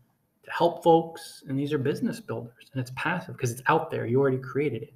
to 0.44 0.50
help 0.50 0.82
folks. 0.82 1.44
And 1.46 1.58
these 1.58 1.72
are 1.72 1.78
business 1.78 2.20
builders 2.20 2.70
and 2.72 2.80
it's 2.80 2.92
passive 2.96 3.36
because 3.36 3.52
it's 3.52 3.62
out 3.66 3.90
there. 3.90 4.06
You 4.06 4.20
already 4.20 4.38
created 4.38 4.82
it. 4.82 4.94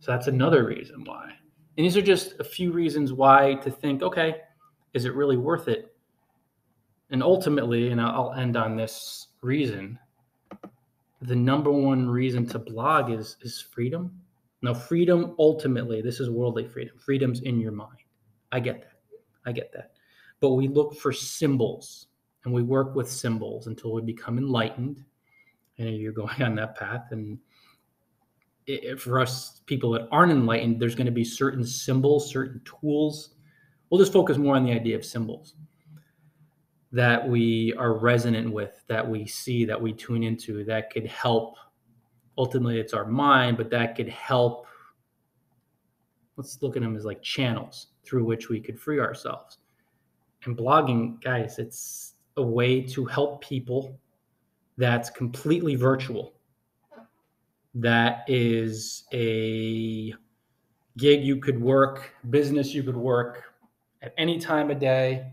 So 0.00 0.12
that's 0.12 0.26
another 0.26 0.66
reason 0.66 1.04
why. 1.04 1.30
And 1.76 1.84
these 1.84 1.96
are 1.96 2.02
just 2.02 2.34
a 2.40 2.44
few 2.44 2.72
reasons 2.72 3.12
why 3.12 3.54
to 3.62 3.70
think, 3.70 4.02
okay, 4.02 4.36
is 4.94 5.04
it 5.04 5.14
really 5.14 5.36
worth 5.36 5.68
it? 5.68 5.94
And 7.10 7.22
ultimately, 7.22 7.90
and 7.90 8.00
I'll 8.00 8.32
end 8.32 8.56
on 8.56 8.76
this 8.76 9.28
reason, 9.42 9.98
the 11.22 11.36
number 11.36 11.70
one 11.70 12.08
reason 12.08 12.46
to 12.46 12.58
blog 12.58 13.10
is 13.10 13.36
is 13.42 13.60
freedom. 13.60 14.20
Now, 14.62 14.74
freedom 14.74 15.34
ultimately, 15.38 16.02
this 16.02 16.20
is 16.20 16.30
worldly 16.30 16.66
freedom. 16.66 16.98
Freedom's 16.98 17.40
in 17.40 17.60
your 17.60 17.72
mind. 17.72 17.99
I 18.52 18.60
get 18.60 18.82
that. 18.82 19.00
I 19.46 19.52
get 19.52 19.72
that. 19.72 19.92
But 20.40 20.50
we 20.50 20.68
look 20.68 20.96
for 20.96 21.12
symbols 21.12 22.08
and 22.44 22.52
we 22.54 22.62
work 22.62 22.94
with 22.94 23.10
symbols 23.10 23.66
until 23.66 23.92
we 23.92 24.02
become 24.02 24.38
enlightened. 24.38 25.04
And 25.78 25.96
you're 25.96 26.12
going 26.12 26.42
on 26.42 26.54
that 26.56 26.76
path. 26.76 27.08
And 27.10 27.38
it, 28.66 29.00
for 29.00 29.20
us 29.20 29.60
people 29.66 29.90
that 29.92 30.08
aren't 30.10 30.32
enlightened, 30.32 30.80
there's 30.80 30.94
going 30.94 31.06
to 31.06 31.12
be 31.12 31.24
certain 31.24 31.64
symbols, 31.64 32.30
certain 32.30 32.60
tools 32.64 33.34
we'll 33.90 34.00
just 34.00 34.12
focus 34.12 34.38
more 34.38 34.56
on 34.56 34.64
the 34.64 34.72
idea 34.72 34.96
of 34.96 35.04
symbols 35.04 35.54
that 36.92 37.28
we 37.28 37.72
are 37.74 37.98
resonant 37.98 38.52
with, 38.52 38.82
that 38.88 39.08
we 39.08 39.26
see, 39.26 39.64
that 39.64 39.80
we 39.80 39.92
tune 39.92 40.22
into, 40.22 40.64
that 40.64 40.90
could 40.90 41.06
help. 41.06 41.54
Ultimately, 42.36 42.80
it's 42.80 42.94
our 42.94 43.06
mind, 43.06 43.56
but 43.56 43.70
that 43.70 43.94
could 43.94 44.08
help. 44.08 44.66
Let's 46.40 46.62
look 46.62 46.74
at 46.74 46.82
them 46.82 46.96
as 46.96 47.04
like 47.04 47.20
channels 47.20 47.88
through 48.02 48.24
which 48.24 48.48
we 48.48 48.60
could 48.60 48.80
free 48.80 48.98
ourselves. 48.98 49.58
And 50.46 50.56
blogging, 50.56 51.22
guys, 51.22 51.58
it's 51.58 52.14
a 52.38 52.42
way 52.42 52.80
to 52.80 53.04
help 53.04 53.44
people 53.44 54.00
that's 54.78 55.10
completely 55.10 55.74
virtual. 55.74 56.32
That 57.74 58.24
is 58.26 59.04
a 59.12 60.14
gig 60.96 61.22
you 61.22 61.36
could 61.36 61.60
work, 61.60 62.14
business 62.30 62.72
you 62.72 62.82
could 62.84 62.96
work, 62.96 63.52
at 64.00 64.14
any 64.16 64.38
time 64.38 64.70
of 64.70 64.78
day 64.78 65.30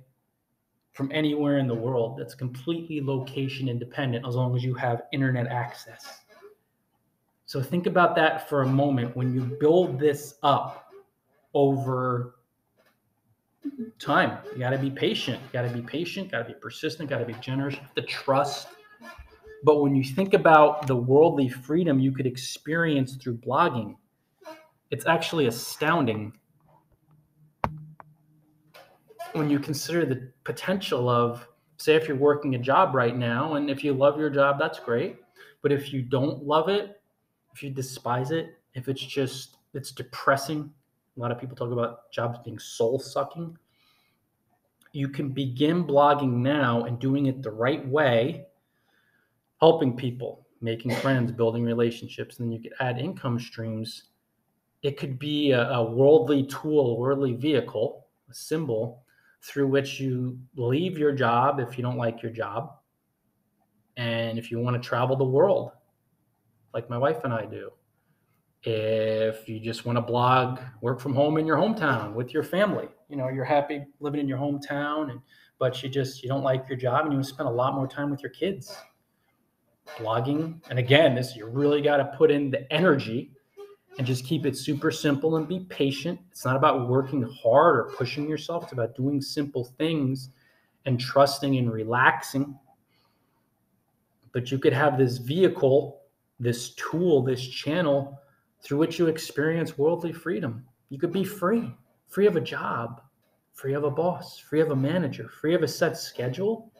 from 0.91 1.09
anywhere 1.13 1.59
in 1.59 1.67
the 1.67 1.73
world 1.73 2.17
that's 2.19 2.35
completely 2.35 2.99
location 2.99 3.69
independent 3.69 4.27
as 4.27 4.35
long 4.35 4.57
as 4.57 4.61
you 4.61 4.73
have 4.73 5.03
internet 5.13 5.47
access. 5.47 6.19
So 7.45 7.61
think 7.61 7.85
about 7.85 8.13
that 8.17 8.49
for 8.49 8.63
a 8.63 8.67
moment 8.67 9.15
when 9.15 9.33
you 9.33 9.55
build 9.61 10.01
this 10.01 10.33
up 10.43 10.86
over 11.57 12.35
time. 13.97 14.37
You 14.53 14.59
got 14.59 14.69
to 14.69 14.77
be 14.77 14.91
patient. 14.91 15.41
You 15.41 15.49
got 15.51 15.67
to 15.67 15.73
be 15.73 15.81
patient, 15.81 16.31
got 16.31 16.47
to 16.47 16.53
be 16.53 16.53
persistent, 16.53 17.09
got 17.09 17.17
to 17.17 17.25
be 17.25 17.33
generous, 17.41 17.75
the 17.95 18.03
trust. 18.03 18.67
But 19.63 19.81
when 19.81 19.95
you 19.95 20.03
think 20.03 20.35
about 20.35 20.85
the 20.85 20.95
worldly 20.95 21.49
freedom 21.49 21.99
you 21.99 22.11
could 22.11 22.27
experience 22.27 23.15
through 23.15 23.37
blogging, 23.37 23.95
it's 24.91 25.07
actually 25.07 25.47
astounding 25.47 26.31
when 29.33 29.49
you 29.49 29.59
consider 29.59 30.05
the 30.05 30.31
potential 30.43 31.09
of 31.09 31.47
say 31.77 31.95
if 31.95 32.07
you're 32.07 32.17
working 32.17 32.53
a 32.55 32.59
job 32.59 32.93
right 32.93 33.17
now 33.17 33.55
and 33.55 33.69
if 33.69 33.83
you 33.83 33.93
love 33.93 34.17
your 34.17 34.29
job 34.29 34.57
that's 34.57 34.79
great 34.79 35.17
but 35.61 35.71
if 35.71 35.93
you 35.93 36.01
don't 36.01 36.43
love 36.43 36.69
it 36.69 37.01
if 37.53 37.61
you 37.61 37.69
despise 37.69 38.31
it 38.31 38.57
if 38.73 38.87
it's 38.87 39.03
just 39.03 39.57
it's 39.73 39.91
depressing 39.91 40.71
a 41.17 41.19
lot 41.19 41.31
of 41.31 41.39
people 41.39 41.55
talk 41.55 41.71
about 41.71 42.11
jobs 42.11 42.39
being 42.43 42.59
soul 42.59 42.99
sucking 42.99 43.57
you 44.93 45.09
can 45.09 45.29
begin 45.29 45.83
blogging 45.83 46.33
now 46.33 46.85
and 46.85 46.99
doing 46.99 47.25
it 47.25 47.41
the 47.41 47.51
right 47.51 47.85
way 47.87 48.45
helping 49.59 49.95
people 49.95 50.47
making 50.61 50.91
friends 50.95 51.31
building 51.31 51.63
relationships 51.63 52.39
and 52.39 52.47
then 52.47 52.51
you 52.51 52.61
could 52.61 52.77
add 52.79 52.97
income 52.97 53.39
streams 53.39 54.09
it 54.83 54.97
could 54.97 55.17
be 55.17 55.51
a, 55.51 55.69
a 55.69 55.83
worldly 55.83 56.45
tool 56.45 56.91
a 56.91 56.99
worldly 56.99 57.33
vehicle 57.33 58.07
a 58.29 58.33
symbol 58.33 59.03
through 59.41 59.67
which 59.67 59.99
you 59.99 60.37
leave 60.55 60.97
your 60.97 61.11
job 61.11 61.59
if 61.59 61.77
you 61.77 61.83
don't 61.83 61.97
like 61.97 62.21
your 62.21 62.31
job. 62.31 62.73
And 63.95 64.37
if 64.37 64.51
you 64.51 64.59
want 64.59 64.81
to 64.81 64.87
travel 64.87 65.15
the 65.15 65.23
world, 65.23 65.71
like 66.73 66.89
my 66.89 66.97
wife 66.97 67.23
and 67.23 67.33
I 67.33 67.45
do, 67.45 67.71
if 68.69 69.47
you 69.47 69.61
just 69.61 69.85
want 69.85 69.95
to 69.95 70.01
blog, 70.01 70.59
work 70.81 70.99
from 70.99 71.15
home 71.15 71.37
in 71.37 71.47
your 71.47 71.55
hometown 71.55 72.11
with 72.13 72.33
your 72.33 72.43
family, 72.43 72.89
you 73.07 73.15
know, 73.15 73.29
you're 73.29 73.45
happy 73.45 73.85
living 74.01 74.19
in 74.19 74.27
your 74.27 74.37
hometown, 74.37 75.09
and 75.09 75.21
but 75.57 75.81
you 75.81 75.87
just 75.87 76.21
you 76.21 76.27
don't 76.27 76.43
like 76.43 76.67
your 76.67 76.77
job 76.77 77.05
and 77.05 77.13
you 77.13 77.17
want 77.17 77.27
to 77.27 77.33
spend 77.33 77.47
a 77.47 77.51
lot 77.51 77.75
more 77.75 77.87
time 77.87 78.11
with 78.11 78.21
your 78.21 78.31
kids. 78.31 78.77
Blogging, 79.97 80.59
and 80.69 80.79
again, 80.79 81.15
this 81.15 81.33
you 81.33 81.47
really 81.47 81.81
got 81.81 81.97
to 81.97 82.05
put 82.17 82.29
in 82.29 82.51
the 82.51 82.71
energy 82.71 83.31
and 83.97 84.05
just 84.05 84.25
keep 84.25 84.45
it 84.45 84.57
super 84.57 84.91
simple 84.91 85.37
and 85.37 85.47
be 85.47 85.61
patient. 85.69 86.19
It's 86.29 86.43
not 86.43 86.57
about 86.57 86.89
working 86.89 87.23
hard 87.23 87.77
or 87.77 87.93
pushing 87.95 88.29
yourself, 88.29 88.63
it's 88.63 88.73
about 88.73 88.97
doing 88.97 89.21
simple 89.21 89.63
things 89.77 90.31
and 90.85 90.99
trusting 90.99 91.57
and 91.57 91.71
relaxing. 91.71 92.53
But 94.33 94.51
you 94.51 94.59
could 94.59 94.73
have 94.73 94.97
this 94.97 95.19
vehicle, 95.19 96.01
this 96.37 96.71
tool, 96.75 97.23
this 97.23 97.47
channel 97.47 98.19
through 98.61 98.77
which 98.77 98.99
you 98.99 99.07
experience 99.07 99.77
worldly 99.77 100.11
freedom. 100.11 100.65
You 100.89 100.97
could 100.97 101.11
be 101.11 101.23
free, 101.23 101.73
free 102.07 102.27
of 102.27 102.35
a 102.35 102.41
job, 102.41 103.01
free 103.53 103.73
of 103.73 103.83
a 103.83 103.91
boss, 103.91 104.37
free 104.37 104.61
of 104.61 104.71
a 104.71 104.75
manager, 104.75 105.29
free 105.29 105.55
of 105.55 105.63
a 105.63 105.67
set 105.67 105.97
schedule, 105.97 106.71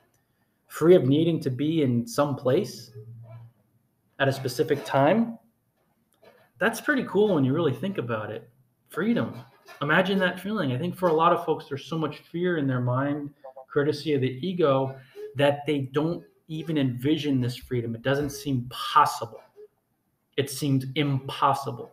free 0.67 0.95
of 0.95 1.05
needing 1.05 1.39
to 1.41 1.49
be 1.49 1.81
in 1.81 2.05
some 2.05 2.35
place 2.35 2.91
at 4.19 4.27
a 4.27 4.33
specific 4.33 4.83
time. 4.85 5.37
That's 6.59 6.81
pretty 6.81 7.03
cool 7.03 7.35
when 7.35 7.43
you 7.43 7.53
really 7.53 7.73
think 7.73 7.97
about 7.97 8.31
it. 8.31 8.49
Freedom. 8.89 9.41
Imagine 9.81 10.17
that 10.19 10.39
feeling. 10.39 10.71
I 10.71 10.77
think 10.77 10.95
for 10.95 11.09
a 11.09 11.13
lot 11.13 11.33
of 11.33 11.45
folks, 11.45 11.65
there's 11.67 11.85
so 11.85 11.97
much 11.97 12.19
fear 12.31 12.57
in 12.57 12.67
their 12.67 12.81
mind, 12.81 13.29
courtesy 13.71 14.13
of 14.13 14.21
the 14.21 14.39
ego, 14.45 14.97
that 15.35 15.59
they 15.67 15.89
don't 15.93 16.23
even 16.47 16.77
envision 16.77 17.41
this 17.41 17.57
freedom. 17.57 17.93
It 17.93 18.01
doesn't 18.01 18.31
seem 18.31 18.65
possible. 18.69 19.41
It 20.37 20.49
seemed 20.49 20.91
impossible. 20.95 21.91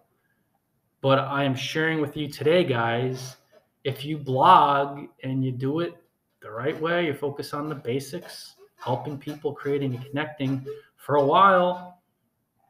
But 1.00 1.18
I 1.18 1.44
am 1.44 1.54
sharing 1.54 2.00
with 2.00 2.16
you 2.16 2.28
today, 2.28 2.64
guys, 2.64 3.36
if 3.84 4.04
you 4.04 4.16
blog 4.16 5.06
and 5.22 5.44
you 5.44 5.52
do 5.52 5.80
it 5.80 5.96
the 6.40 6.50
right 6.50 6.78
way, 6.80 7.06
you 7.06 7.14
focus 7.14 7.52
on 7.52 7.68
the 7.68 7.74
basics, 7.74 8.54
helping 8.76 9.18
people, 9.18 9.52
creating 9.52 9.94
and 9.94 10.04
connecting 10.04 10.64
for 10.96 11.16
a 11.16 11.24
while, 11.24 12.00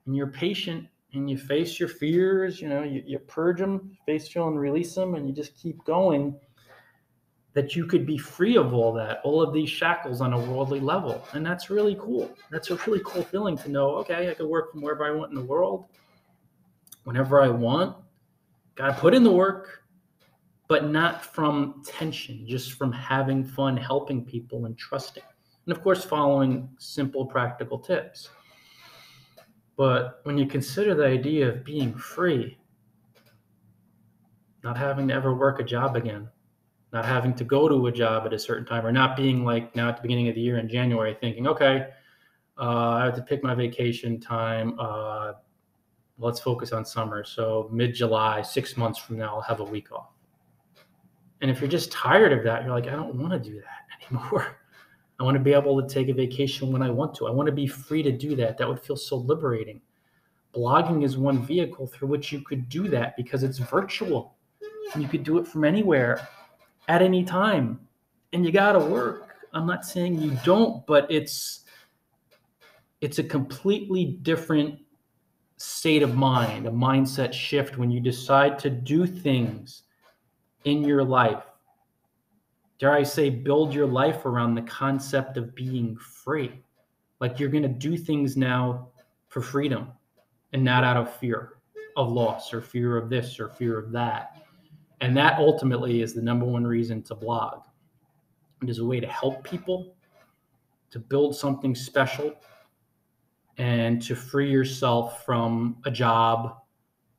and 0.07 0.17
you're 0.17 0.29
patient 0.29 0.87
and 1.13 1.31
you 1.31 1.39
face 1.39 1.79
your 1.79 1.89
fears, 1.89 2.61
you 2.61 2.69
know, 2.69 2.83
you, 2.83 3.03
you 3.07 3.19
purge 3.21 3.59
them, 3.59 3.97
face 4.05 4.27
feel 4.27 4.49
and 4.49 4.59
release 4.59 4.95
them, 4.95 5.15
and 5.15 5.29
you 5.29 5.33
just 5.33 5.57
keep 5.57 5.83
going, 5.85 6.35
that 7.55 7.77
you 7.77 7.87
could 7.87 8.05
be 8.05 8.19
free 8.19 8.57
of 8.57 8.75
all 8.75 8.93
that, 8.93 9.21
all 9.23 9.41
of 9.41 9.55
these 9.55 9.71
shackles 9.71 10.21
on 10.21 10.33
a 10.33 10.39
worldly 10.39 10.81
level. 10.81 11.25
And 11.33 11.47
that's 11.47 11.71
really 11.71 11.97
cool. 12.01 12.37
That's 12.51 12.71
a 12.71 12.77
really 12.87 13.01
cool 13.05 13.23
feeling 13.23 13.57
to 13.59 13.71
know, 13.71 13.91
okay, 13.99 14.29
I 14.29 14.35
could 14.35 14.49
work 14.49 14.73
from 14.73 14.83
wherever 14.83 15.05
I 15.07 15.13
want 15.13 15.31
in 15.31 15.37
the 15.37 15.45
world, 15.45 15.87
whenever 17.05 17.41
I 17.41 17.49
want. 17.49 17.97
Got 18.75 18.89
to 18.89 18.95
put 18.95 19.15
in 19.15 19.23
the 19.23 19.31
work, 19.31 19.85
but 20.67 20.91
not 20.91 21.25
from 21.25 21.83
tension, 21.87 22.45
just 22.45 22.73
from 22.73 22.91
having 22.91 23.45
fun, 23.45 23.77
helping 23.77 24.25
people, 24.25 24.67
and 24.67 24.77
trusting. 24.77 25.23
And 25.67 25.77
of 25.77 25.81
course, 25.81 26.05
following 26.05 26.69
simple, 26.79 27.25
practical 27.25 27.79
tips. 27.79 28.31
But 29.77 30.21
when 30.25 30.37
you 30.39 30.47
consider 30.47 30.97
the 30.97 31.07
idea 31.07 31.49
of 31.49 31.65
being 31.65 31.95
free, 31.95 32.59
not 34.65 34.77
having 34.77 35.07
to 35.09 35.15
ever 35.15 35.35
work 35.35 35.61
a 35.61 35.65
job 35.65 35.95
again, 35.95 36.29
not 36.95 37.05
having 37.05 37.35
to 37.35 37.43
go 37.43 37.69
to 37.69 37.89
a 37.89 37.93
job 37.93 38.25
at 38.25 38.33
a 38.33 38.39
certain 38.39 38.65
time, 38.65 38.87
or 38.87 38.93
not 38.93 39.17
being 39.17 39.45
like 39.45 39.75
now 39.75 39.89
at 39.89 39.97
the 39.97 40.03
beginning 40.03 40.29
of 40.29 40.37
the 40.37 40.41
year 40.41 40.59
in 40.59 40.69
January 40.69 41.17
thinking, 41.21 41.49
okay, 41.49 41.89
uh, 42.57 42.91
I 42.91 43.05
have 43.05 43.17
to 43.17 43.23
pick 43.23 43.43
my 43.43 43.53
vacation 43.53 44.21
time. 44.21 44.79
Uh, 44.79 45.33
let's 46.19 46.39
focus 46.39 46.73
on 46.73 46.85
summer. 46.85 47.25
So 47.25 47.69
mid 47.73 47.95
July, 47.95 48.43
six 48.43 48.77
months 48.77 49.01
from 49.01 49.19
now, 49.19 49.35
I'll 49.35 49.43
have 49.43 49.59
a 49.59 49.65
week 49.65 49.91
off. 49.91 50.11
And 51.41 51.51
if 51.51 51.61
you're 51.61 51.69
just 51.69 51.91
tired 51.91 52.33
of 52.33 52.45
that, 52.45 52.63
you're 52.63 52.73
like, 52.73 52.87
I 52.87 52.93
don't 52.95 53.17
want 53.17 53.33
to 53.33 53.41
do 53.41 53.57
that 53.57 54.07
anymore. 54.13 54.57
I 55.19 55.25
want 55.25 55.35
to 55.35 55.43
be 55.43 55.53
able 55.53 55.83
to 55.83 55.93
take 55.93 56.09
a 56.09 56.15
vacation 56.15 56.73
when 56.73 56.81
I 56.81 56.91
want 56.91 57.13
to. 57.17 57.27
I 57.27 57.31
want 57.31 57.49
to 57.49 57.53
be 57.53 57.67
free 57.67 58.05
to 58.05 58.13
do 58.13 58.37
that. 58.37 58.57
That 58.57 58.69
would 58.69 58.81
feel 58.81 58.97
so 58.97 59.17
liberating. 59.17 59.81
Blogging 60.55 61.05
is 61.05 61.19
one 61.19 61.43
vehicle 61.45 61.89
through 61.89 62.07
which 62.07 62.31
you 62.31 62.41
could 62.41 62.69
do 62.69 62.87
that 62.89 63.17
because 63.17 63.43
it's 63.43 63.59
virtual. 63.59 64.37
And 64.93 65.03
you 65.03 65.09
could 65.09 65.25
do 65.25 65.39
it 65.39 65.47
from 65.47 65.65
anywhere 65.65 66.29
at 66.89 67.03
any 67.03 67.25
time. 67.25 67.81
And 68.33 68.45
you 68.45 68.53
got 68.53 68.73
to 68.73 68.81
work. 68.81 69.37
I'm 69.53 69.67
not 69.67 69.85
saying 69.85 70.21
you 70.21 70.37
don't, 70.45 70.85
but 70.87 71.11
it's 71.11 71.61
it's 73.01 73.19
a 73.19 73.25
completely 73.25 74.05
different 74.23 74.81
state 75.57 76.03
of 76.03 76.15
mind, 76.15 76.67
a 76.67 76.71
mindset 76.71 77.33
shift 77.33 77.79
when 77.79 77.91
you 77.91 78.01
decide 78.01 78.59
to 78.61 78.71
do 78.71 79.07
things 79.07 79.83
in 80.65 80.83
your 80.83 81.05
life 81.05 81.45
dare 82.79 82.93
I 82.93 83.03
say, 83.03 83.31
build 83.31 83.73
your 83.73 83.87
life 83.87 84.27
around 84.27 84.55
the 84.55 84.63
concept 84.63 85.37
of 85.37 85.55
being 85.55 85.97
free. 85.97 86.53
Like 87.21 87.39
you're 87.39 87.49
going 87.49 87.63
to 87.63 87.69
do 87.69 87.97
things 87.97 88.37
now 88.37 88.89
for 89.29 89.41
freedom 89.41 89.89
and 90.53 90.63
not 90.63 90.85
out 90.85 90.97
of 90.97 91.15
fear 91.17 91.55
of 91.97 92.11
loss 92.11 92.53
or 92.53 92.61
fear 92.61 92.97
of 92.97 93.09
this 93.09 93.39
or 93.39 93.49
fear 93.49 93.79
of 93.79 93.93
that. 93.93 94.34
And 95.05 95.15
that 95.19 95.39
ultimately 95.39 96.01
is 96.01 96.15
the 96.15 96.23
number 96.23 96.47
one 96.47 96.67
reason 96.67 97.03
to 97.03 97.15
blog. 97.15 97.61
It 98.63 98.71
is 98.71 98.79
a 98.79 98.85
way 98.87 99.01
to 99.01 99.07
help 99.07 99.45
people, 99.45 99.95
to 100.89 100.99
build 100.99 101.37
something 101.37 101.75
special, 101.75 102.35
and 103.59 104.01
to 104.01 104.17
free 104.17 104.51
yourself 104.51 105.23
from 105.27 105.77
a 105.85 105.91
job, 105.91 106.57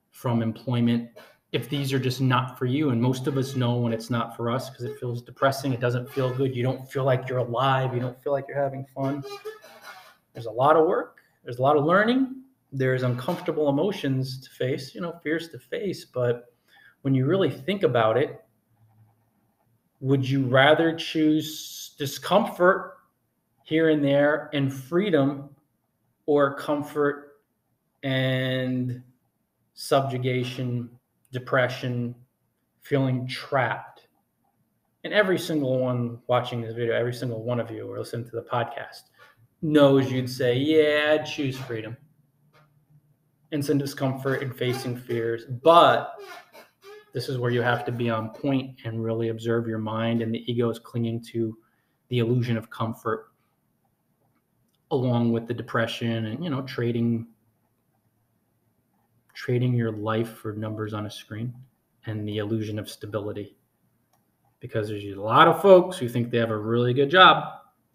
from 0.10 0.41
employment, 0.41 1.12
if 1.52 1.69
these 1.69 1.93
are 1.93 2.00
just 2.00 2.21
not 2.21 2.58
for 2.58 2.65
you. 2.65 2.89
And 2.89 3.00
most 3.00 3.28
of 3.28 3.38
us 3.38 3.56
know 3.56 3.76
when 3.76 3.93
it's 3.93 4.10
not 4.10 4.36
for 4.36 4.50
us 4.50 4.71
because 4.71 4.86
it 4.86 4.98
feels 5.00 5.21
depressing. 5.21 5.71
It 5.71 5.80
doesn't 5.80 6.10
feel 6.10 6.34
good. 6.34 6.56
You 6.56 6.63
don't 6.63 6.91
feel 6.91 7.04
like 7.04 7.30
you're 7.30 7.38
alive. 7.38 7.93
You 7.93 8.00
don't 8.00 8.19
feel 8.24 8.34
like 8.34 8.45
you're 8.48 8.60
having 8.60 8.88
fun. 8.95 9.24
There's 10.34 10.48
a 10.48 10.52
lot 10.52 10.76
of 10.76 10.88
work, 10.88 11.17
there's 11.43 11.60
a 11.60 11.62
lot 11.62 11.78
of 11.78 11.86
learning, 11.86 12.41
there's 12.71 13.04
uncomfortable 13.04 13.69
emotions 13.69 14.41
to 14.41 14.50
face, 14.50 14.95
you 14.95 15.02
know, 15.02 15.19
fears 15.21 15.50
to 15.50 15.60
face. 15.60 16.04
But 16.04 16.55
when 17.06 17.13
you 17.13 17.28
really 17.28 17.52
think 17.52 17.84
about 17.84 18.18
it, 18.18 18.44
would 20.02 20.28
you 20.28 20.48
rather 20.48 20.96
choose 20.96 21.94
discomfort 22.00 22.98
here 23.63 23.89
and 23.89 24.04
there 24.04 24.50
and 24.54 24.74
freedom 24.74 25.52
or 26.26 26.56
comfort 26.56 27.34
and 28.02 29.04
subjugation 29.76 30.89
depression, 31.32 32.15
feeling 32.82 33.28
trapped. 33.28 34.08
And 35.04 35.13
every 35.13 35.38
single 35.38 35.78
one 35.78 36.18
watching 36.26 36.60
this 36.60 36.74
video, 36.74 36.96
every 36.96 37.13
single 37.13 37.44
one 37.44 37.60
of 37.60 37.70
you 37.70 37.88
or 37.88 38.00
listening 38.00 38.28
to 38.32 38.36
the 38.36 38.48
podcast 38.52 39.12
knows 39.62 40.12
you'd 40.12 40.28
say, 40.28 40.58
Yeah, 40.58 41.20
I'd 41.20 41.28
choose 41.28 41.56
freedom 41.56 41.96
and 43.52 43.63
some 43.63 43.78
discomfort 43.78 44.41
and 44.41 44.56
facing 44.56 44.98
fears. 44.98 45.46
But 45.46 46.15
this 47.15 47.30
is 47.30 47.38
where 47.38 47.49
you 47.49 47.62
have 47.62 47.86
to 47.86 47.93
be 47.93 48.10
on 48.10 48.30
point 48.32 48.75
and 48.84 49.01
really 49.01 49.30
observe 49.30 49.69
your 49.69 49.80
mind. 49.80 50.21
And 50.21 50.36
the 50.36 50.51
ego 50.51 50.69
is 50.69 50.80
clinging 50.80 51.23
to 51.32 51.58
the 52.10 52.19
illusion 52.19 52.58
of 52.58 52.69
comfort 52.69 53.32
along 54.91 55.32
with 55.32 55.47
the 55.47 55.54
depression 55.54 56.25
and, 56.25 56.43
you 56.43 56.49
know, 56.49 56.62
trading 56.63 57.25
trading 59.34 59.73
your 59.73 59.93
life 59.93 60.30
for 60.30 60.54
numbers 60.54 60.93
on 60.93 61.06
a 61.06 61.10
screen 61.10 61.54
and 62.06 62.28
the 62.28 62.39
illusion 62.39 62.78
of 62.78 62.89
stability. 62.89 63.56
Because 64.60 64.89
there's 64.89 65.06
a 65.06 65.21
lot 65.21 65.47
of 65.47 65.62
folks 65.62 65.97
who 65.97 66.10
think 66.10 66.32
they 66.32 66.38
have 66.38 66.51
a 66.51 66.58
really 66.58 66.93
good 66.93 67.10
job. 67.10 67.45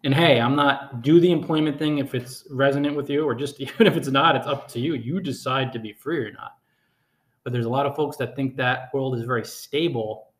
And 0.03 0.15
hey, 0.15 0.41
I'm 0.41 0.55
not 0.55 1.03
do 1.03 1.19
the 1.19 1.31
employment 1.31 1.77
thing 1.77 1.99
if 1.99 2.15
it's 2.15 2.47
resonant 2.49 2.95
with 2.95 3.07
you, 3.07 3.23
or 3.23 3.35
just 3.35 3.59
even 3.61 3.85
if 3.85 3.95
it's 3.95 4.07
not, 4.07 4.35
it's 4.35 4.47
up 4.47 4.67
to 4.69 4.79
you. 4.79 4.95
You 4.95 5.19
decide 5.19 5.71
to 5.73 5.79
be 5.79 5.93
free 5.93 6.25
or 6.25 6.31
not. 6.31 6.53
But 7.43 7.53
there's 7.53 7.65
a 7.65 7.69
lot 7.69 7.85
of 7.85 7.95
folks 7.95 8.17
that 8.17 8.35
think 8.35 8.55
that 8.57 8.93
world 8.93 9.15
is 9.15 9.23
very 9.23 9.45
stable 9.45 10.31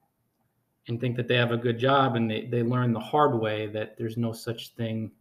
and 0.88 1.00
think 1.00 1.16
that 1.16 1.28
they 1.28 1.36
have 1.36 1.52
a 1.52 1.58
good 1.58 1.80
job 1.80 2.16
and 2.16 2.30
they, 2.30 2.46
they 2.46 2.64
learn 2.64 2.94
the 2.94 3.00
hard 3.00 3.40
way 3.40 3.68
that 3.68 3.98
there's 3.98 4.18
no 4.18 4.32
such 4.32 4.74
thing 4.76 5.12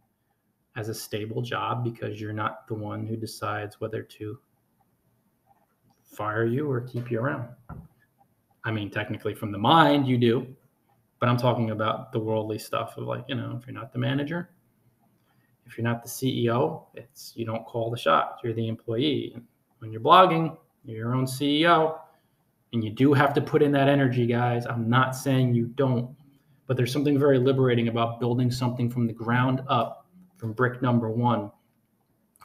as 0.75 0.89
a 0.89 0.93
stable 0.93 1.41
job 1.41 1.83
because 1.83 2.19
you're 2.19 2.33
not 2.33 2.67
the 2.67 2.73
one 2.73 3.05
who 3.05 3.15
decides 3.15 3.79
whether 3.81 4.01
to 4.01 4.39
fire 6.03 6.45
you 6.45 6.69
or 6.69 6.81
keep 6.81 7.11
you 7.11 7.19
around. 7.19 7.49
I 8.63 8.71
mean, 8.71 8.89
technically, 8.89 9.33
from 9.33 9.51
the 9.51 9.57
mind, 9.57 10.07
you 10.07 10.17
do, 10.17 10.47
but 11.19 11.29
I'm 11.29 11.37
talking 11.37 11.71
about 11.71 12.11
the 12.11 12.19
worldly 12.19 12.59
stuff 12.59 12.97
of 12.97 13.05
like, 13.05 13.25
you 13.27 13.35
know, 13.35 13.57
if 13.59 13.65
you're 13.65 13.73
not 13.73 13.91
the 13.91 13.99
manager, 13.99 14.51
if 15.65 15.77
you're 15.77 15.85
not 15.85 16.03
the 16.03 16.09
CEO, 16.09 16.85
it's 16.95 17.33
you 17.35 17.45
don't 17.45 17.65
call 17.65 17.89
the 17.89 17.97
shots. 17.97 18.41
You're 18.43 18.53
the 18.53 18.67
employee. 18.67 19.35
When 19.79 19.91
you're 19.91 20.01
blogging, 20.01 20.57
you're 20.83 20.97
your 20.97 21.15
own 21.15 21.25
CEO, 21.25 21.99
and 22.73 22.83
you 22.83 22.89
do 22.89 23.13
have 23.13 23.33
to 23.33 23.41
put 23.41 23.61
in 23.61 23.71
that 23.73 23.87
energy, 23.87 24.25
guys. 24.25 24.65
I'm 24.65 24.89
not 24.89 25.15
saying 25.15 25.53
you 25.53 25.67
don't, 25.67 26.15
but 26.67 26.77
there's 26.77 26.91
something 26.91 27.19
very 27.19 27.37
liberating 27.37 27.87
about 27.87 28.19
building 28.19 28.51
something 28.51 28.89
from 28.89 29.07
the 29.07 29.13
ground 29.13 29.61
up, 29.67 30.07
from 30.37 30.53
brick 30.53 30.81
number 30.81 31.09
one, 31.09 31.51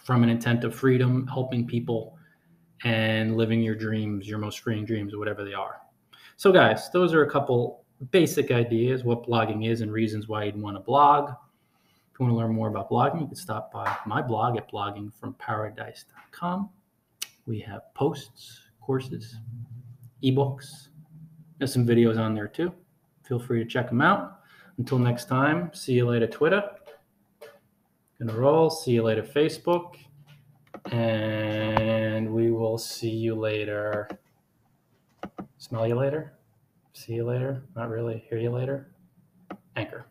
from 0.03 0.23
an 0.23 0.29
intent 0.29 0.65
of 0.65 0.75
freedom, 0.75 1.27
helping 1.27 1.67
people 1.67 2.19
and 2.85 3.37
living 3.37 3.63
your 3.63 3.75
dreams, 3.75 4.29
your 4.29 4.39
most 4.39 4.61
freeing 4.61 4.85
dreams, 4.85 5.15
or 5.15 5.19
whatever 5.19 5.45
they 5.45 5.55
are. 5.55 5.81
So, 6.37 6.53
guys, 6.53 6.91
those 6.91 7.15
are 7.15 7.23
a 7.23 7.31
couple 7.31 7.85
basic 8.11 8.51
ideas 8.51 9.05
what 9.05 9.27
blogging 9.27 9.67
is 9.67 9.81
and 9.81 9.91
reasons 9.91 10.29
why 10.29 10.45
you'd 10.45 10.61
want 10.61 10.77
to 10.77 10.81
blog. 10.81 11.31
If 11.31 12.21
you 12.21 12.27
want 12.27 12.35
to 12.35 12.37
learn 12.37 12.55
more 12.55 12.69
about 12.69 12.91
blogging, 12.91 13.23
you 13.23 13.27
can 13.27 13.37
stop 13.37 13.73
by 13.73 13.97
my 14.07 14.21
blog 14.21 14.57
at 14.57 14.71
bloggingfromparadise.com. 14.71 16.71
We 17.47 17.61
have 17.61 17.83
posts, 17.95 18.61
courses, 18.81 19.37
ebooks. 20.23 20.89
There's 21.59 21.73
some 21.73 21.87
videos 21.87 22.19
on 22.19 22.35
there 22.35 22.49
too. 22.49 22.73
Feel 23.25 23.39
free 23.39 23.63
to 23.63 23.69
check 23.69 23.89
them 23.89 24.01
out. 24.01 24.41
Until 24.79 24.99
next 24.99 25.27
time, 25.27 25.71
see 25.73 25.95
you 25.95 26.07
later, 26.07 26.27
Twitter. 26.27 26.63
Gonna 28.19 28.35
roll. 28.35 28.69
See 28.69 28.93
you 28.93 29.03
later, 29.03 29.23
Facebook. 29.23 29.95
And 30.93 32.33
we 32.33 32.51
will 32.51 32.79
see 32.79 33.11
you 33.11 33.35
later. 33.35 34.09
Smell 35.59 35.87
you 35.87 35.95
later. 35.95 36.35
See 36.93 37.15
you 37.15 37.25
later. 37.25 37.63
Not 37.75 37.89
really. 37.91 38.25
Hear 38.29 38.39
you 38.39 38.51
later. 38.51 38.91
Anchor. 39.77 40.05